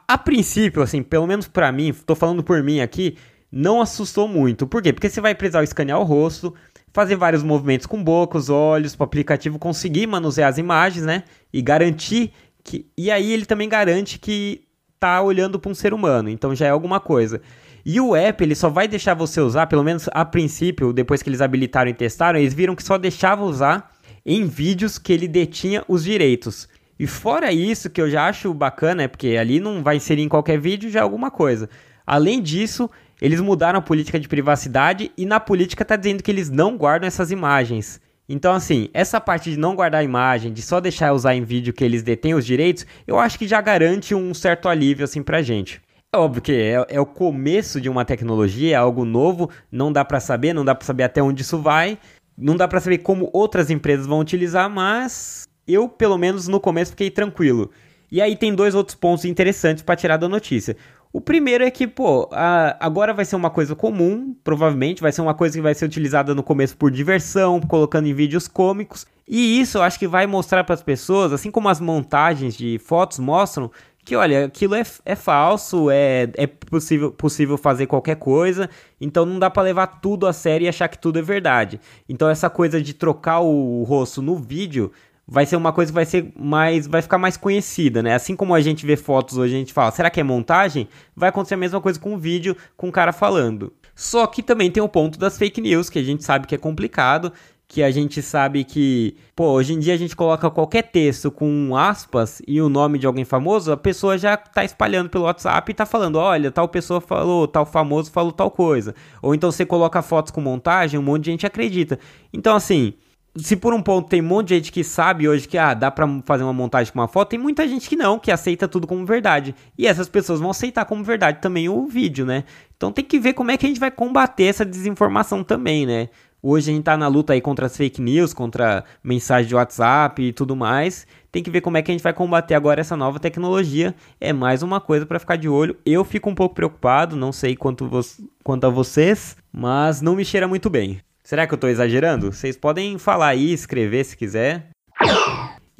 A, 0.08 0.18
princípio, 0.18 0.82
assim, 0.82 1.02
pelo 1.02 1.26
menos 1.26 1.48
para 1.48 1.72
mim, 1.72 1.94
tô 2.06 2.16
falando 2.16 2.44
por 2.44 2.62
mim 2.64 2.80
aqui, 2.82 3.18
não 3.52 3.82
assustou 3.82 4.28
muito. 4.28 4.68
Por 4.68 4.82
quê? 4.82 4.94
Porque 4.94 5.10
você 5.10 5.22
vai 5.22 5.34
precisar 5.36 5.64
escanear 5.64 6.00
o 6.00 6.04
rosto, 6.04 6.54
fazer 6.94 7.16
vários 7.16 7.44
movimentos 7.44 7.86
com 7.86 8.04
boca, 8.04 8.38
os 8.38 8.50
olhos, 8.50 8.96
para 8.96 9.04
o 9.04 9.08
aplicativo 9.08 9.58
conseguir 9.58 10.08
manusear 10.08 10.50
as 10.50 10.58
imagens, 10.58 11.06
né? 11.06 11.24
E 11.52 11.62
garantir 11.62 12.32
que. 12.64 12.90
E 12.98 13.10
aí 13.10 13.32
ele 13.32 13.46
também 13.46 13.68
garante 13.68 14.20
que 14.20 14.64
tá 15.00 15.22
olhando 15.22 15.60
para 15.60 15.72
um 15.72 15.76
ser 15.76 15.94
humano, 15.94 16.30
então 16.30 16.54
já 16.54 16.68
é 16.68 16.70
alguma 16.70 17.00
coisa. 17.00 17.42
E 17.84 18.00
o 18.00 18.16
app, 18.16 18.44
ele 18.44 18.54
só 18.54 18.70
vai 18.70 18.88
deixar 18.88 19.16
você 19.16 19.42
usar, 19.42 19.66
pelo 19.66 19.84
menos 19.84 20.08
a 20.12 20.24
princípio, 20.24 20.94
depois 20.94 21.24
que 21.24 21.30
eles 21.30 21.42
habilitaram 21.42 21.90
e 21.90 21.94
testaram, 21.94 22.40
eles 22.40 22.54
viram 22.54 22.76
que 22.76 22.84
só 22.84 22.98
deixava 22.98 23.44
usar 23.44 23.92
em 24.24 24.46
vídeos 24.46 25.00
que 25.00 25.12
ele 25.12 25.28
detinha 25.28 25.84
os 25.88 26.04
direitos. 26.04 26.70
E 27.02 27.08
fora 27.08 27.52
isso, 27.52 27.90
que 27.90 28.00
eu 28.00 28.08
já 28.08 28.28
acho 28.28 28.54
bacana, 28.54 29.02
é 29.02 29.08
porque 29.08 29.30
ali 29.30 29.60
não 29.60 29.82
vai 29.82 29.96
inserir 29.96 30.22
em 30.22 30.30
qualquer 30.30 30.60
vídeo 30.60 30.88
já 30.88 31.00
é 31.00 31.02
alguma 31.02 31.32
coisa. 31.32 31.68
Além 32.06 32.40
disso, 32.40 32.88
eles 33.20 33.42
mudaram 33.42 33.80
a 33.80 33.82
política 33.82 34.20
de 34.20 34.28
privacidade 34.28 35.12
e 35.18 35.26
na 35.26 35.40
política 35.40 35.84
tá 35.84 35.96
dizendo 35.96 36.22
que 36.22 36.30
eles 36.30 36.52
não 36.52 36.78
guardam 36.78 37.08
essas 37.08 37.32
imagens. 37.32 38.00
Então, 38.30 38.54
assim, 38.54 38.88
essa 38.94 39.20
parte 39.20 39.50
de 39.50 39.58
não 39.58 39.76
guardar 39.76 40.02
a 40.02 40.04
imagem, 40.04 40.54
de 40.54 40.62
só 40.62 40.80
deixar 40.80 41.12
usar 41.12 41.34
em 41.34 41.44
vídeo 41.44 41.74
que 41.74 41.84
eles 41.84 42.04
detêm 42.04 42.36
os 42.36 42.46
direitos, 42.46 42.86
eu 43.08 43.18
acho 43.18 43.40
que 43.40 43.48
já 43.48 43.60
garante 43.62 44.14
um 44.14 44.32
certo 44.32 44.70
alívio, 44.70 45.04
assim, 45.04 45.24
pra 45.24 45.42
gente. 45.42 45.82
É 46.14 46.18
óbvio 46.20 46.44
que 46.44 46.52
é, 46.52 46.86
é 46.88 47.02
o 47.02 47.06
começo 47.08 47.82
de 47.82 47.90
uma 47.90 48.06
tecnologia, 48.06 48.76
é 48.76 48.78
algo 48.78 49.06
novo, 49.06 49.50
não 49.72 49.92
dá 49.92 50.06
para 50.06 50.20
saber, 50.20 50.54
não 50.54 50.64
dá 50.64 50.76
para 50.76 50.86
saber 50.86 51.02
até 51.02 51.20
onde 51.20 51.42
isso 51.42 51.58
vai, 51.58 51.98
não 52.38 52.56
dá 52.56 52.68
para 52.68 52.80
saber 52.80 53.00
como 53.00 53.28
outras 53.34 53.72
empresas 53.72 54.06
vão 54.06 54.20
utilizar, 54.20 54.70
mas 54.70 55.50
eu, 55.74 55.88
pelo 55.88 56.18
menos 56.18 56.48
no 56.48 56.60
começo, 56.60 56.92
fiquei 56.92 57.10
tranquilo. 57.10 57.70
E 58.12 58.22
aí 58.22 58.36
tem 58.36 58.54
dois 58.54 58.76
outros 58.76 58.96
pontos 58.96 59.26
interessantes 59.26 59.84
para 59.84 59.96
tirar 59.96 60.18
da 60.18 60.28
notícia. 60.28 60.76
O 61.14 61.20
primeiro 61.20 61.64
é 61.64 61.72
que, 61.72 61.88
pô, 61.88 62.30
a, 62.32 62.78
agora 62.80 63.14
vai 63.14 63.26
ser 63.26 63.36
uma 63.36 63.50
coisa 63.50 63.76
comum, 63.76 64.34
provavelmente, 64.44 65.02
vai 65.02 65.12
ser 65.12 65.22
uma 65.22 65.34
coisa 65.34 65.58
que 65.58 65.62
vai 65.62 65.74
ser 65.74 65.86
utilizada 65.86 66.34
no 66.34 66.42
começo 66.42 66.78
por 66.78 66.90
diversão, 66.90 67.60
colocando 67.60 68.08
em 68.08 68.14
vídeos 68.14 68.48
cômicos. 68.48 69.06
E 69.28 69.60
isso 69.60 69.78
eu 69.78 69.82
acho 69.82 70.00
que 70.00 70.08
vai 70.08 70.26
mostrar 70.26 70.64
para 70.64 70.74
as 70.74 70.82
pessoas, 70.82 71.34
assim 71.34 71.52
como 71.52 71.68
as 71.68 71.80
montagens 71.82 72.56
de 72.56 72.80
fotos 72.80 73.20
mostram, 73.20 73.70
que 74.04 74.16
olha, 74.16 74.46
aquilo 74.46 74.74
é, 74.74 74.84
é 75.06 75.16
falso, 75.16 75.90
é, 75.92 76.30
é 76.36 76.48
possível, 76.48 77.12
possível 77.12 77.58
fazer 77.58 77.88
qualquer 77.88 78.16
coisa, 78.16 78.70
então 79.00 79.26
não 79.26 79.38
dá 79.38 79.50
para 79.50 79.64
levar 79.64 79.88
tudo 79.88 80.26
a 80.26 80.34
sério 80.34 80.66
e 80.66 80.70
achar 80.70 80.88
que 80.88 80.98
tudo 80.98 81.20
é 81.20 81.22
verdade. 81.22 81.80
Então 82.10 82.30
essa 82.30 82.50
coisa 82.50 82.82
de 82.82 82.94
trocar 82.94 83.42
o 83.42 83.84
rosto 83.84 84.22
no 84.22 84.36
vídeo 84.36 84.92
vai 85.32 85.46
ser 85.46 85.56
uma 85.56 85.72
coisa 85.72 85.90
que 85.90 85.96
vai 85.96 86.06
ser 86.06 86.30
mais 86.38 86.86
vai 86.86 87.02
ficar 87.02 87.18
mais 87.18 87.38
conhecida, 87.38 88.04
né? 88.04 88.14
Assim 88.14 88.36
como 88.36 88.54
a 88.54 88.60
gente 88.60 88.86
vê 88.86 88.98
fotos 88.98 89.38
hoje, 89.38 89.56
a 89.56 89.58
gente 89.58 89.72
fala, 89.72 89.90
será 89.90 90.10
que 90.10 90.20
é 90.20 90.24
montagem? 90.24 90.90
Vai 91.16 91.30
acontecer 91.30 91.54
a 91.54 91.58
mesma 91.58 91.80
coisa 91.80 91.98
com 91.98 92.14
o 92.14 92.18
vídeo, 92.18 92.54
com 92.76 92.90
o 92.90 92.92
cara 92.92 93.14
falando. 93.14 93.72
Só 93.96 94.28
que 94.28 94.44
também 94.44 94.70
tem 94.70 94.84
o 94.84 94.90
ponto 94.90 95.18
das 95.18 95.38
fake 95.38 95.62
news, 95.62 95.90
que 95.90 96.00
a 96.00 96.04
gente 96.04 96.26
sabe 96.26 96.48
que 96.48 96.56
é 96.56 96.58
complicado, 96.58 97.32
que 97.66 97.82
a 97.82 97.90
gente 97.90 98.22
sabe 98.22 98.66
que, 98.66 99.16
pô, 99.34 99.52
hoje 99.52 99.72
em 99.72 99.80
dia 99.80 99.94
a 99.94 99.98
gente 99.98 100.18
coloca 100.18 100.52
qualquer 100.52 100.84
texto 100.84 101.32
com 101.32 101.78
aspas 101.78 102.42
e 102.46 102.62
o 102.62 102.68
nome 102.68 103.00
de 103.00 103.08
alguém 103.08 103.24
famoso, 103.24 103.72
a 103.72 103.78
pessoa 103.78 104.18
já 104.18 104.36
tá 104.36 104.66
espalhando 104.66 105.10
pelo 105.10 105.24
WhatsApp 105.24 105.72
e 105.72 105.76
tá 105.76 105.86
falando, 105.86 106.18
olha, 106.18 106.52
tal 106.52 106.68
pessoa 106.68 107.00
falou, 107.00 107.48
tal 107.48 107.66
famoso 107.66 108.12
falou 108.12 108.34
tal 108.34 108.52
coisa. 108.52 108.94
Ou 109.22 109.34
então 109.34 109.50
você 109.50 109.66
coloca 109.66 110.02
fotos 110.02 110.30
com 110.30 110.42
montagem, 110.42 111.00
um 111.00 111.04
monte 111.04 111.24
de 111.24 111.32
gente 111.32 111.46
acredita. 111.46 111.98
Então, 112.34 112.54
assim, 112.54 112.96
se 113.36 113.56
por 113.56 113.74
um 113.74 113.82
ponto 113.82 114.10
tem 114.10 114.22
um 114.22 114.26
monte 114.26 114.50
de 114.50 114.56
gente 114.56 114.72
que 114.72 114.84
sabe 114.84 115.28
hoje 115.28 115.48
que 115.48 115.58
ah, 115.58 115.74
dá 115.74 115.90
para 115.90 116.08
fazer 116.26 116.44
uma 116.44 116.54
montagem 116.54 116.92
com 116.92 117.00
uma 117.00 117.08
foto, 117.08 117.30
tem 117.30 117.40
muita 117.40 117.68
gente 117.68 117.88
que 117.88 117.96
não, 117.96 118.20
que 118.20 118.32
aceita 118.32 118.68
tudo 118.68 118.86
como 118.86 119.06
verdade. 119.06 119.56
E 119.78 119.88
essas 119.88 120.10
pessoas 120.10 120.40
vão 120.40 120.50
aceitar 120.50 120.86
como 120.86 121.04
verdade 121.04 121.40
também 121.42 121.70
o 121.70 121.88
vídeo, 121.88 122.26
né? 122.26 122.44
Então 122.76 122.92
tem 122.92 123.06
que 123.06 123.20
ver 123.20 123.34
como 123.34 123.52
é 123.52 123.58
que 123.58 123.66
a 123.66 123.70
gente 123.70 123.80
vai 123.80 123.92
combater 123.92 124.46
essa 124.46 124.66
desinformação 124.66 125.44
também, 125.44 125.86
né? 125.86 126.10
Hoje 126.44 126.72
a 126.72 126.74
gente 126.74 126.84
tá 126.84 126.98
na 126.98 127.08
luta 127.08 127.34
aí 127.34 127.42
contra 127.42 127.68
as 127.68 127.78
fake 127.78 128.02
news, 128.02 128.34
contra 128.34 128.84
mensagem 129.04 129.48
de 129.48 129.54
WhatsApp 129.54 130.22
e 130.22 130.34
tudo 130.34 130.56
mais. 130.56 131.06
Tem 131.32 131.44
que 131.44 131.52
ver 131.52 131.62
como 131.62 131.78
é 131.78 131.84
que 131.84 131.92
a 131.92 131.94
gente 131.94 132.04
vai 132.04 132.14
combater 132.14 132.56
agora 132.56 132.82
essa 132.82 132.98
nova 132.98 133.20
tecnologia. 133.20 133.94
É 134.20 134.34
mais 134.34 134.64
uma 134.64 134.82
coisa 134.82 135.06
para 135.06 135.20
ficar 135.20 135.36
de 135.36 135.48
olho. 135.48 135.78
Eu 135.86 136.04
fico 136.04 136.30
um 136.30 136.36
pouco 136.36 136.56
preocupado, 136.56 137.16
não 137.16 137.32
sei 137.32 137.56
quanto, 137.56 137.88
vo 137.88 138.02
quanto 138.44 138.66
a 138.66 138.70
vocês, 138.70 139.38
mas 139.54 140.02
não 140.02 140.16
me 140.16 140.26
cheira 140.26 140.48
muito 140.48 140.68
bem. 140.68 141.00
Será 141.32 141.48
que 141.48 141.54
eu 141.54 141.56
estou 141.56 141.70
exagerando? 141.70 142.30
Vocês 142.30 142.58
podem 142.58 142.98
falar 142.98 143.30
aí, 143.30 143.54
escrever 143.54 144.04
se 144.04 144.18
quiser. 144.18 144.68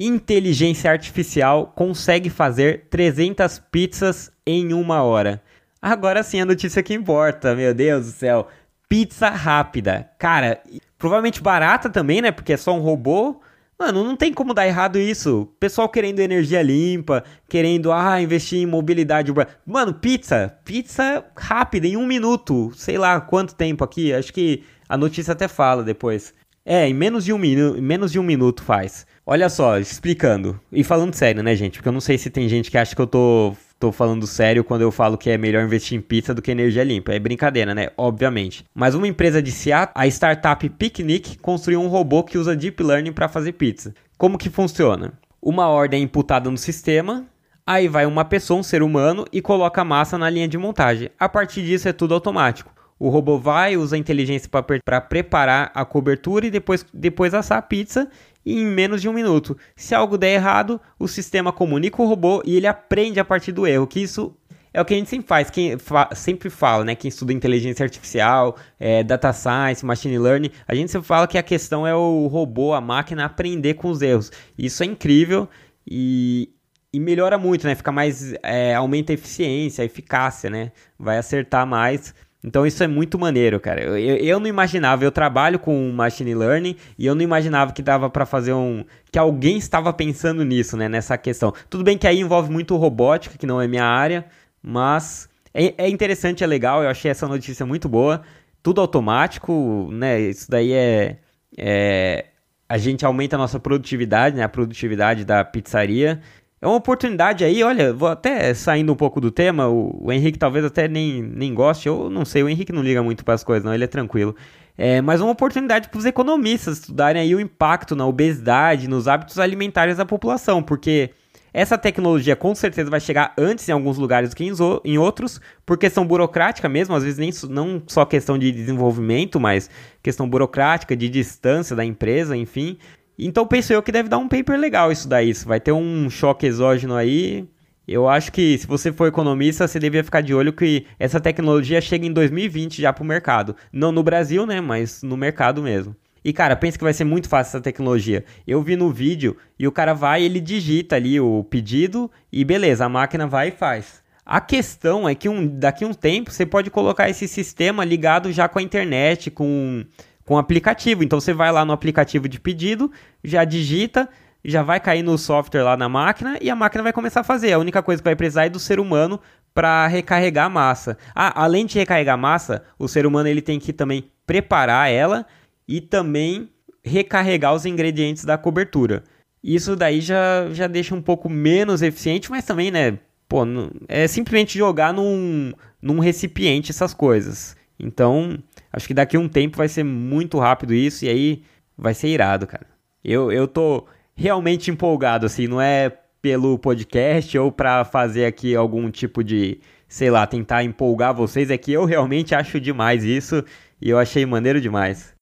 Inteligência 0.00 0.90
artificial 0.90 1.74
consegue 1.76 2.30
fazer 2.30 2.86
300 2.88 3.58
pizzas 3.70 4.32
em 4.46 4.72
uma 4.72 5.02
hora. 5.02 5.42
Agora 5.82 6.22
sim 6.22 6.40
a 6.40 6.46
notícia 6.46 6.82
que 6.82 6.94
importa, 6.94 7.54
meu 7.54 7.74
Deus 7.74 8.06
do 8.06 8.12
céu. 8.12 8.48
Pizza 8.88 9.28
rápida. 9.28 10.08
Cara, 10.18 10.58
provavelmente 10.96 11.42
barata 11.42 11.90
também, 11.90 12.22
né? 12.22 12.32
Porque 12.32 12.54
é 12.54 12.56
só 12.56 12.74
um 12.74 12.80
robô. 12.80 13.38
Mano, 13.78 14.02
não 14.04 14.16
tem 14.16 14.32
como 14.32 14.54
dar 14.54 14.66
errado 14.66 14.98
isso. 14.98 15.52
Pessoal 15.60 15.86
querendo 15.86 16.20
energia 16.20 16.62
limpa, 16.62 17.24
querendo, 17.46 17.92
ah, 17.92 18.22
investir 18.22 18.62
em 18.62 18.66
mobilidade 18.66 19.30
urbana. 19.30 19.50
Mano, 19.66 19.92
pizza. 19.92 20.56
Pizza 20.64 21.22
rápida, 21.36 21.86
em 21.86 21.98
um 21.98 22.06
minuto. 22.06 22.72
Sei 22.74 22.96
lá 22.96 23.20
quanto 23.20 23.54
tempo 23.54 23.84
aqui. 23.84 24.14
Acho 24.14 24.32
que 24.32 24.64
a 24.92 24.96
notícia 24.98 25.32
até 25.32 25.48
fala 25.48 25.82
depois. 25.82 26.34
É, 26.66 26.86
em 26.86 26.92
menos 26.92 27.24
de 27.24 27.32
um, 27.32 27.38
menos 27.38 28.12
de 28.12 28.18
um 28.18 28.22
minuto 28.22 28.62
faz. 28.62 29.06
Olha 29.24 29.48
só, 29.48 29.78
explicando. 29.78 30.60
E 30.70 30.84
falando 30.84 31.14
sério, 31.14 31.42
né, 31.42 31.56
gente? 31.56 31.78
Porque 31.78 31.88
eu 31.88 31.92
não 31.92 32.00
sei 32.00 32.18
se 32.18 32.28
tem 32.28 32.46
gente 32.46 32.70
que 32.70 32.76
acha 32.76 32.94
que 32.94 33.00
eu 33.00 33.06
tô, 33.06 33.56
tô 33.80 33.90
falando 33.90 34.26
sério 34.26 34.62
quando 34.62 34.82
eu 34.82 34.92
falo 34.92 35.16
que 35.16 35.30
é 35.30 35.38
melhor 35.38 35.64
investir 35.64 35.96
em 35.96 36.00
pizza 36.02 36.34
do 36.34 36.42
que 36.42 36.50
energia 36.50 36.84
limpa. 36.84 37.14
É 37.14 37.18
brincadeira, 37.18 37.74
né? 37.74 37.88
Obviamente. 37.96 38.66
Mas 38.74 38.94
uma 38.94 39.08
empresa 39.08 39.40
de 39.40 39.50
Seattle, 39.50 39.94
a 39.94 40.06
startup 40.08 40.68
Picnic, 40.68 41.38
construiu 41.38 41.80
um 41.80 41.88
robô 41.88 42.22
que 42.22 42.36
usa 42.36 42.54
Deep 42.54 42.82
Learning 42.82 43.12
para 43.12 43.30
fazer 43.30 43.52
pizza. 43.52 43.94
Como 44.18 44.36
que 44.36 44.50
funciona? 44.50 45.14
Uma 45.40 45.68
ordem 45.68 46.02
é 46.02 46.04
imputada 46.04 46.50
no 46.50 46.58
sistema, 46.58 47.24
aí 47.66 47.88
vai 47.88 48.04
uma 48.04 48.26
pessoa, 48.26 48.60
um 48.60 48.62
ser 48.62 48.82
humano, 48.82 49.24
e 49.32 49.40
coloca 49.40 49.80
a 49.80 49.86
massa 49.86 50.18
na 50.18 50.28
linha 50.28 50.46
de 50.46 50.58
montagem. 50.58 51.08
A 51.18 51.30
partir 51.30 51.62
disso 51.62 51.88
é 51.88 51.94
tudo 51.94 52.12
automático. 52.12 52.81
O 53.02 53.08
robô 53.08 53.36
vai, 53.36 53.76
usa 53.76 53.96
a 53.96 53.98
inteligência 53.98 54.48
para 54.48 55.00
preparar 55.00 55.72
a 55.74 55.84
cobertura 55.84 56.46
e 56.46 56.52
depois, 56.52 56.86
depois 56.94 57.34
assar 57.34 57.58
a 57.58 57.62
pizza 57.62 58.08
em 58.46 58.64
menos 58.64 59.02
de 59.02 59.08
um 59.08 59.12
minuto. 59.12 59.58
Se 59.74 59.92
algo 59.92 60.16
der 60.16 60.34
errado, 60.34 60.80
o 61.00 61.08
sistema 61.08 61.52
comunica 61.52 62.00
o 62.00 62.06
robô 62.06 62.40
e 62.46 62.54
ele 62.54 62.68
aprende 62.68 63.18
a 63.18 63.24
partir 63.24 63.50
do 63.50 63.66
erro, 63.66 63.88
que 63.88 63.98
isso 63.98 64.32
é 64.72 64.80
o 64.80 64.84
que 64.84 64.94
a 64.94 64.96
gente 64.96 65.10
sempre 65.10 65.26
faz, 65.26 65.50
quem 65.50 65.76
fa 65.78 66.10
sempre 66.14 66.48
fala, 66.48 66.84
né? 66.84 66.94
Quem 66.94 67.08
estuda 67.08 67.32
inteligência 67.32 67.82
artificial, 67.82 68.56
é, 68.78 69.02
data 69.02 69.32
science, 69.32 69.84
machine 69.84 70.16
learning, 70.16 70.52
a 70.68 70.72
gente 70.72 70.92
sempre 70.92 71.08
fala 71.08 71.26
que 71.26 71.36
a 71.36 71.42
questão 71.42 71.84
é 71.84 71.92
o 71.92 72.28
robô, 72.28 72.72
a 72.72 72.80
máquina 72.80 73.24
aprender 73.24 73.74
com 73.74 73.90
os 73.90 74.00
erros. 74.00 74.30
Isso 74.56 74.80
é 74.80 74.86
incrível 74.86 75.48
e, 75.84 76.50
e 76.94 77.00
melhora 77.00 77.36
muito, 77.36 77.66
né? 77.66 77.74
Fica 77.74 77.90
mais, 77.90 78.32
é, 78.44 78.76
aumenta 78.76 79.12
a 79.12 79.14
eficiência, 79.14 79.82
a 79.82 79.84
eficácia, 79.84 80.48
né? 80.48 80.70
Vai 80.96 81.18
acertar 81.18 81.66
mais. 81.66 82.14
Então 82.44 82.66
isso 82.66 82.82
é 82.82 82.88
muito 82.88 83.18
maneiro, 83.18 83.60
cara. 83.60 83.82
Eu, 83.82 83.96
eu 83.96 84.40
não 84.40 84.48
imaginava, 84.48 85.04
eu 85.04 85.12
trabalho 85.12 85.58
com 85.58 85.92
machine 85.92 86.34
learning 86.34 86.76
e 86.98 87.06
eu 87.06 87.14
não 87.14 87.22
imaginava 87.22 87.72
que 87.72 87.82
dava 87.82 88.10
para 88.10 88.26
fazer 88.26 88.52
um 88.52 88.84
que 89.10 89.18
alguém 89.18 89.58
estava 89.58 89.92
pensando 89.92 90.44
nisso, 90.44 90.76
né, 90.76 90.88
nessa 90.88 91.16
questão. 91.16 91.52
Tudo 91.70 91.84
bem 91.84 91.96
que 91.96 92.06
aí 92.06 92.18
envolve 92.18 92.50
muito 92.50 92.76
robótica, 92.76 93.38
que 93.38 93.46
não 93.46 93.60
é 93.60 93.68
minha 93.68 93.84
área, 93.84 94.24
mas 94.60 95.28
é, 95.54 95.74
é 95.84 95.88
interessante, 95.88 96.42
é 96.42 96.46
legal. 96.46 96.82
Eu 96.82 96.88
achei 96.88 97.10
essa 97.10 97.28
notícia 97.28 97.64
muito 97.64 97.88
boa. 97.88 98.22
Tudo 98.62 98.80
automático, 98.80 99.88
né? 99.92 100.20
Isso 100.20 100.50
daí 100.50 100.72
é, 100.72 101.18
é 101.56 102.26
a 102.68 102.78
gente 102.78 103.04
aumenta 103.04 103.36
a 103.36 103.38
nossa 103.38 103.60
produtividade, 103.60 104.34
né, 104.34 104.42
a 104.42 104.48
produtividade 104.48 105.26
da 105.26 105.44
pizzaria. 105.44 106.20
É 106.62 106.66
uma 106.66 106.76
oportunidade 106.76 107.42
aí, 107.44 107.64
olha, 107.64 107.92
vou 107.92 108.08
até 108.08 108.54
saindo 108.54 108.92
um 108.92 108.96
pouco 108.96 109.20
do 109.20 109.32
tema, 109.32 109.68
o, 109.68 110.06
o 110.06 110.12
Henrique 110.12 110.38
talvez 110.38 110.64
até 110.64 110.86
nem, 110.86 111.20
nem 111.20 111.52
goste, 111.52 111.88
eu 111.88 112.08
não 112.08 112.24
sei, 112.24 112.44
o 112.44 112.48
Henrique 112.48 112.72
não 112.72 112.82
liga 112.82 113.02
muito 113.02 113.24
para 113.24 113.34
as 113.34 113.42
coisas, 113.42 113.64
não, 113.64 113.74
ele 113.74 113.82
é 113.82 113.88
tranquilo. 113.88 114.36
É, 114.78 115.02
mas 115.02 115.20
uma 115.20 115.32
oportunidade 115.32 115.88
para 115.88 115.98
os 115.98 116.04
economistas 116.06 116.78
estudarem 116.78 117.20
aí 117.20 117.34
o 117.34 117.40
impacto 117.40 117.96
na 117.96 118.06
obesidade, 118.06 118.88
nos 118.88 119.08
hábitos 119.08 119.40
alimentares 119.40 119.96
da 119.96 120.06
população, 120.06 120.62
porque 120.62 121.10
essa 121.52 121.76
tecnologia 121.76 122.36
com 122.36 122.54
certeza 122.54 122.88
vai 122.88 123.00
chegar 123.00 123.34
antes 123.36 123.68
em 123.68 123.72
alguns 123.72 123.98
lugares 123.98 124.30
do 124.30 124.36
que 124.36 124.48
em 124.84 124.98
outros, 124.98 125.40
por 125.66 125.76
questão 125.76 126.06
burocrática 126.06 126.68
mesmo, 126.68 126.94
às 126.94 127.02
vezes 127.02 127.18
nem 127.18 127.30
não 127.50 127.82
só 127.88 128.06
questão 128.06 128.38
de 128.38 128.52
desenvolvimento, 128.52 129.40
mas 129.40 129.68
questão 130.00 130.28
burocrática, 130.28 130.96
de 130.96 131.08
distância 131.08 131.74
da 131.74 131.84
empresa, 131.84 132.36
enfim. 132.36 132.78
Então 133.26 133.46
penso 133.46 133.72
eu 133.72 133.82
que 133.82 133.92
deve 133.92 134.08
dar 134.08 134.18
um 134.18 134.28
paper 134.28 134.58
legal 134.58 134.90
isso 134.90 135.08
daí. 135.08 135.30
Isso 135.30 135.46
vai 135.46 135.60
ter 135.60 135.72
um 135.72 136.08
choque 136.10 136.46
exógeno 136.46 136.94
aí. 136.94 137.48
Eu 137.86 138.08
acho 138.08 138.30
que 138.32 138.56
se 138.58 138.66
você 138.66 138.92
for 138.92 139.06
economista, 139.06 139.66
você 139.66 139.78
devia 139.78 140.04
ficar 140.04 140.20
de 140.20 140.32
olho 140.32 140.52
que 140.52 140.86
essa 140.98 141.20
tecnologia 141.20 141.80
chega 141.80 142.06
em 142.06 142.12
2020 142.12 142.80
já 142.80 142.92
para 142.92 143.02
o 143.02 143.06
mercado. 143.06 143.56
Não 143.72 143.90
no 143.90 144.02
Brasil, 144.02 144.46
né? 144.46 144.60
Mas 144.60 145.02
no 145.02 145.16
mercado 145.16 145.62
mesmo. 145.62 145.96
E 146.24 146.32
cara, 146.32 146.54
pensa 146.54 146.78
que 146.78 146.84
vai 146.84 146.92
ser 146.92 147.04
muito 147.04 147.28
fácil 147.28 147.50
essa 147.50 147.60
tecnologia. 147.60 148.24
Eu 148.46 148.62
vi 148.62 148.76
no 148.76 148.90
vídeo 148.90 149.36
e 149.58 149.66
o 149.66 149.72
cara 149.72 149.92
vai, 149.92 150.22
ele 150.22 150.40
digita 150.40 150.94
ali 150.94 151.18
o 151.18 151.42
pedido 151.44 152.10
e 152.32 152.44
beleza, 152.44 152.84
a 152.84 152.88
máquina 152.88 153.26
vai 153.26 153.48
e 153.48 153.52
faz. 153.52 154.00
A 154.24 154.40
questão 154.40 155.08
é 155.08 155.16
que 155.16 155.28
um, 155.28 155.46
daqui 155.58 155.82
a 155.82 155.88
um 155.88 155.92
tempo 155.92 156.30
você 156.30 156.46
pode 156.46 156.70
colocar 156.70 157.10
esse 157.10 157.26
sistema 157.26 157.84
ligado 157.84 158.30
já 158.30 158.48
com 158.48 158.60
a 158.60 158.62
internet, 158.62 159.32
com 159.32 159.84
com 160.32 160.38
aplicativo. 160.38 161.04
Então 161.04 161.20
você 161.20 161.34
vai 161.34 161.52
lá 161.52 161.62
no 161.62 161.74
aplicativo 161.74 162.26
de 162.26 162.40
pedido, 162.40 162.90
já 163.22 163.44
digita, 163.44 164.08
já 164.42 164.62
vai 164.62 164.80
cair 164.80 165.02
no 165.02 165.18
software 165.18 165.62
lá 165.62 165.76
na 165.76 165.90
máquina 165.90 166.38
e 166.40 166.48
a 166.48 166.56
máquina 166.56 166.82
vai 166.82 166.92
começar 166.92 167.20
a 167.20 167.24
fazer. 167.24 167.52
A 167.52 167.58
única 167.58 167.82
coisa 167.82 168.00
que 168.00 168.08
vai 168.08 168.16
precisar 168.16 168.46
é 168.46 168.48
do 168.48 168.58
ser 168.58 168.80
humano 168.80 169.20
para 169.52 169.86
recarregar 169.86 170.46
a 170.46 170.48
massa. 170.48 170.96
Ah, 171.14 171.42
além 171.42 171.66
de 171.66 171.78
recarregar 171.78 172.14
a 172.14 172.16
massa, 172.16 172.64
o 172.78 172.88
ser 172.88 173.04
humano 173.04 173.28
ele 173.28 173.42
tem 173.42 173.60
que 173.60 173.74
também 173.74 174.10
preparar 174.26 174.90
ela 174.90 175.26
e 175.68 175.82
também 175.82 176.48
recarregar 176.82 177.52
os 177.52 177.66
ingredientes 177.66 178.24
da 178.24 178.38
cobertura. 178.38 179.04
Isso 179.44 179.76
daí 179.76 180.00
já, 180.00 180.48
já 180.50 180.66
deixa 180.66 180.94
um 180.94 181.02
pouco 181.02 181.28
menos 181.28 181.82
eficiente, 181.82 182.30
mas 182.30 182.46
também, 182.46 182.70
né? 182.70 182.98
Pô, 183.28 183.42
é 183.86 184.08
simplesmente 184.08 184.56
jogar 184.56 184.94
num, 184.94 185.52
num 185.82 185.98
recipiente 185.98 186.70
essas 186.70 186.94
coisas. 186.94 187.54
Então, 187.78 188.38
Acho 188.72 188.86
que 188.86 188.94
daqui 188.94 189.16
a 189.16 189.20
um 189.20 189.28
tempo 189.28 189.56
vai 189.56 189.68
ser 189.68 189.84
muito 189.84 190.38
rápido 190.38 190.72
isso 190.72 191.04
e 191.04 191.08
aí 191.08 191.42
vai 191.76 191.94
ser 191.94 192.08
irado, 192.08 192.46
cara. 192.46 192.66
Eu, 193.04 193.30
eu 193.30 193.46
tô 193.46 193.86
realmente 194.14 194.70
empolgado, 194.70 195.26
assim, 195.26 195.46
não 195.46 195.60
é 195.60 195.92
pelo 196.22 196.58
podcast 196.58 197.36
ou 197.36 197.50
para 197.50 197.84
fazer 197.84 198.24
aqui 198.24 198.54
algum 198.54 198.90
tipo 198.90 199.24
de, 199.24 199.60
sei 199.88 200.10
lá, 200.10 200.26
tentar 200.26 200.62
empolgar 200.62 201.12
vocês, 201.12 201.50
é 201.50 201.58
que 201.58 201.72
eu 201.72 201.84
realmente 201.84 202.34
acho 202.34 202.60
demais 202.60 203.04
isso 203.04 203.44
e 203.80 203.90
eu 203.90 203.98
achei 203.98 204.24
maneiro 204.24 204.60
demais. 204.60 205.12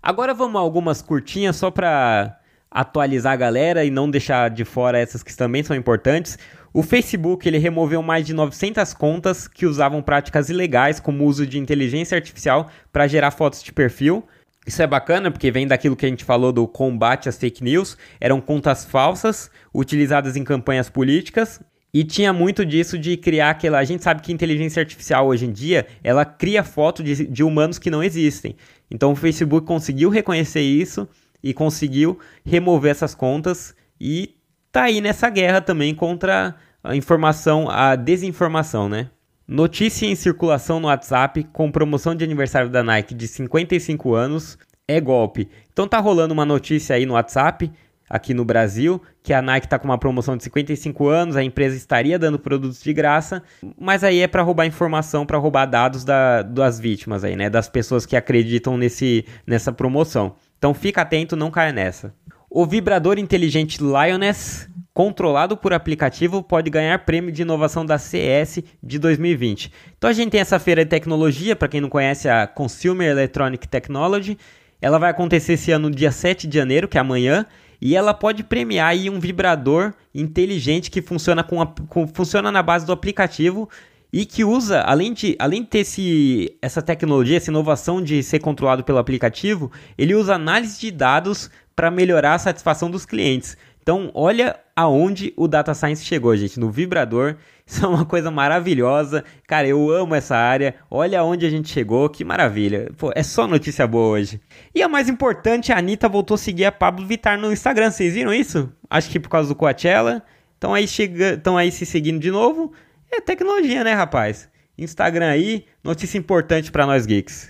Agora 0.00 0.32
vamos 0.32 0.56
a 0.56 0.60
algumas 0.60 1.02
curtinhas 1.02 1.56
só 1.56 1.70
pra 1.70 2.38
atualizar 2.70 3.32
a 3.32 3.36
galera 3.36 3.84
e 3.84 3.90
não 3.90 4.08
deixar 4.08 4.50
de 4.50 4.64
fora 4.64 4.98
essas 4.98 5.22
que 5.22 5.34
também 5.36 5.64
são 5.64 5.74
importantes. 5.74 6.38
O 6.76 6.82
Facebook 6.82 7.48
ele 7.48 7.56
removeu 7.56 8.02
mais 8.02 8.26
de 8.26 8.34
900 8.34 8.92
contas 8.92 9.48
que 9.48 9.64
usavam 9.64 10.02
práticas 10.02 10.50
ilegais, 10.50 11.00
como 11.00 11.24
o 11.24 11.26
uso 11.26 11.46
de 11.46 11.58
inteligência 11.58 12.14
artificial 12.14 12.68
para 12.92 13.06
gerar 13.08 13.30
fotos 13.30 13.62
de 13.62 13.72
perfil. 13.72 14.22
Isso 14.66 14.82
é 14.82 14.86
bacana 14.86 15.30
porque 15.30 15.50
vem 15.50 15.66
daquilo 15.66 15.96
que 15.96 16.04
a 16.04 16.08
gente 16.10 16.22
falou 16.22 16.52
do 16.52 16.68
combate 16.68 17.30
às 17.30 17.38
fake 17.38 17.64
news. 17.64 17.96
Eram 18.20 18.42
contas 18.42 18.84
falsas 18.84 19.50
utilizadas 19.72 20.36
em 20.36 20.44
campanhas 20.44 20.90
políticas 20.90 21.62
e 21.94 22.04
tinha 22.04 22.30
muito 22.30 22.62
disso 22.62 22.98
de 22.98 23.16
criar 23.16 23.48
aquela. 23.48 23.78
A 23.78 23.84
gente 23.84 24.04
sabe 24.04 24.20
que 24.20 24.30
inteligência 24.30 24.80
artificial 24.80 25.28
hoje 25.28 25.46
em 25.46 25.52
dia 25.52 25.86
ela 26.04 26.26
cria 26.26 26.62
foto 26.62 27.02
de, 27.02 27.26
de 27.26 27.42
humanos 27.42 27.78
que 27.78 27.88
não 27.88 28.02
existem. 28.02 28.54
Então 28.90 29.12
o 29.12 29.16
Facebook 29.16 29.66
conseguiu 29.66 30.10
reconhecer 30.10 30.60
isso 30.60 31.08
e 31.42 31.54
conseguiu 31.54 32.18
remover 32.44 32.90
essas 32.90 33.14
contas 33.14 33.74
e 33.98 34.34
tá 34.70 34.82
aí 34.82 35.00
nessa 35.00 35.30
guerra 35.30 35.62
também 35.62 35.94
contra 35.94 36.54
a 36.86 36.96
informação, 36.96 37.68
a 37.68 37.96
desinformação, 37.96 38.88
né? 38.88 39.10
Notícia 39.46 40.06
em 40.06 40.14
circulação 40.14 40.80
no 40.80 40.88
WhatsApp 40.88 41.44
com 41.52 41.70
promoção 41.70 42.14
de 42.14 42.24
aniversário 42.24 42.68
da 42.68 42.82
Nike 42.82 43.14
de 43.14 43.28
55 43.28 44.14
anos 44.14 44.58
é 44.88 45.00
golpe. 45.00 45.48
Então 45.72 45.86
tá 45.86 45.98
rolando 45.98 46.34
uma 46.34 46.44
notícia 46.44 46.96
aí 46.96 47.06
no 47.06 47.14
WhatsApp 47.14 47.70
aqui 48.08 48.32
no 48.32 48.44
Brasil, 48.44 49.02
que 49.22 49.32
a 49.32 49.42
Nike 49.42 49.66
está 49.66 49.78
com 49.78 49.86
uma 49.86 49.98
promoção 49.98 50.36
de 50.36 50.44
55 50.44 51.08
anos, 51.08 51.36
a 51.36 51.42
empresa 51.42 51.76
estaria 51.76 52.18
dando 52.18 52.38
produtos 52.38 52.80
de 52.80 52.92
graça, 52.92 53.42
mas 53.78 54.04
aí 54.04 54.20
é 54.20 54.28
para 54.28 54.42
roubar 54.42 54.64
informação, 54.64 55.26
para 55.26 55.38
roubar 55.38 55.66
dados 55.66 56.04
da, 56.04 56.42
das 56.42 56.78
vítimas 56.78 57.24
aí, 57.24 57.34
né, 57.34 57.50
das 57.50 57.68
pessoas 57.68 58.06
que 58.06 58.16
acreditam 58.16 58.76
nesse, 58.76 59.24
nessa 59.46 59.72
promoção. 59.72 60.36
Então 60.56 60.72
fica 60.72 61.02
atento, 61.02 61.36
não 61.36 61.50
caia 61.50 61.72
nessa. 61.72 62.14
O 62.48 62.64
vibrador 62.64 63.18
inteligente 63.18 63.78
Lioness 63.82 64.68
controlado 64.96 65.58
por 65.58 65.74
aplicativo 65.74 66.42
pode 66.42 66.70
ganhar 66.70 67.00
prêmio 67.00 67.30
de 67.30 67.42
inovação 67.42 67.84
da 67.84 67.98
CS 67.98 68.62
de 68.82 68.98
2020. 68.98 69.70
Então 69.98 70.08
a 70.08 70.12
gente 70.14 70.30
tem 70.30 70.40
essa 70.40 70.58
feira 70.58 70.86
de 70.86 70.88
tecnologia, 70.88 71.54
para 71.54 71.68
quem 71.68 71.82
não 71.82 71.90
conhece 71.90 72.30
a 72.30 72.46
Consumer 72.46 73.10
Electronic 73.10 73.68
Technology, 73.68 74.38
ela 74.80 74.98
vai 74.98 75.10
acontecer 75.10 75.52
esse 75.52 75.70
ano 75.70 75.90
dia 75.90 76.10
7 76.10 76.46
de 76.46 76.56
janeiro, 76.56 76.88
que 76.88 76.96
é 76.96 77.00
amanhã, 77.02 77.44
e 77.78 77.94
ela 77.94 78.14
pode 78.14 78.42
premiar 78.42 78.88
aí 78.88 79.10
um 79.10 79.20
vibrador 79.20 79.92
inteligente 80.14 80.90
que 80.90 81.02
funciona, 81.02 81.44
com, 81.44 81.60
a, 81.60 81.66
com 81.66 82.08
funciona 82.08 82.50
na 82.50 82.62
base 82.62 82.86
do 82.86 82.92
aplicativo 82.92 83.68
e 84.10 84.24
que 84.24 84.44
usa, 84.44 84.80
além 84.80 85.12
de, 85.12 85.36
além 85.38 85.60
de 85.60 85.68
ter 85.68 85.80
esse, 85.80 86.56
essa 86.62 86.80
tecnologia, 86.80 87.36
essa 87.36 87.50
inovação 87.50 88.02
de 88.02 88.22
ser 88.22 88.38
controlado 88.38 88.82
pelo 88.82 88.96
aplicativo, 88.96 89.70
ele 89.98 90.14
usa 90.14 90.36
análise 90.36 90.80
de 90.80 90.90
dados 90.90 91.50
para 91.76 91.90
melhorar 91.90 92.32
a 92.32 92.38
satisfação 92.38 92.90
dos 92.90 93.04
clientes. 93.04 93.58
Então, 93.86 94.10
olha 94.14 94.58
aonde 94.74 95.32
o 95.36 95.46
Data 95.46 95.72
Science 95.72 96.04
chegou, 96.04 96.36
gente, 96.36 96.58
no 96.58 96.72
vibrador. 96.72 97.36
Isso 97.64 97.84
é 97.84 97.88
uma 97.88 98.04
coisa 98.04 98.32
maravilhosa. 98.32 99.22
Cara, 99.46 99.68
eu 99.68 99.88
amo 99.92 100.12
essa 100.12 100.36
área. 100.36 100.74
Olha 100.90 101.20
aonde 101.20 101.46
a 101.46 101.48
gente 101.48 101.68
chegou, 101.68 102.08
que 102.08 102.24
maravilha. 102.24 102.90
Pô, 102.98 103.12
é 103.14 103.22
só 103.22 103.46
notícia 103.46 103.86
boa 103.86 104.08
hoje. 104.08 104.40
E 104.74 104.82
a 104.82 104.88
mais 104.88 105.08
importante, 105.08 105.72
a 105.72 105.78
Anitta 105.78 106.08
voltou 106.08 106.34
a 106.34 106.38
seguir 106.38 106.64
a 106.64 106.72
Pablo 106.72 107.06
Vittar 107.06 107.38
no 107.38 107.52
Instagram. 107.52 107.92
Vocês 107.92 108.14
viram 108.14 108.34
isso? 108.34 108.68
Acho 108.90 109.08
que 109.08 109.20
por 109.20 109.28
causa 109.28 109.48
do 109.48 109.54
Coachella. 109.54 110.20
Estão 110.54 110.74
aí, 110.74 110.88
chega... 110.88 111.40
aí 111.56 111.70
se 111.70 111.86
seguindo 111.86 112.18
de 112.18 112.32
novo. 112.32 112.72
É 113.12 113.20
tecnologia, 113.20 113.84
né, 113.84 113.92
rapaz? 113.92 114.48
Instagram 114.76 115.28
aí, 115.28 115.64
notícia 115.84 116.18
importante 116.18 116.72
para 116.72 116.86
nós 116.86 117.06
geeks. 117.06 117.46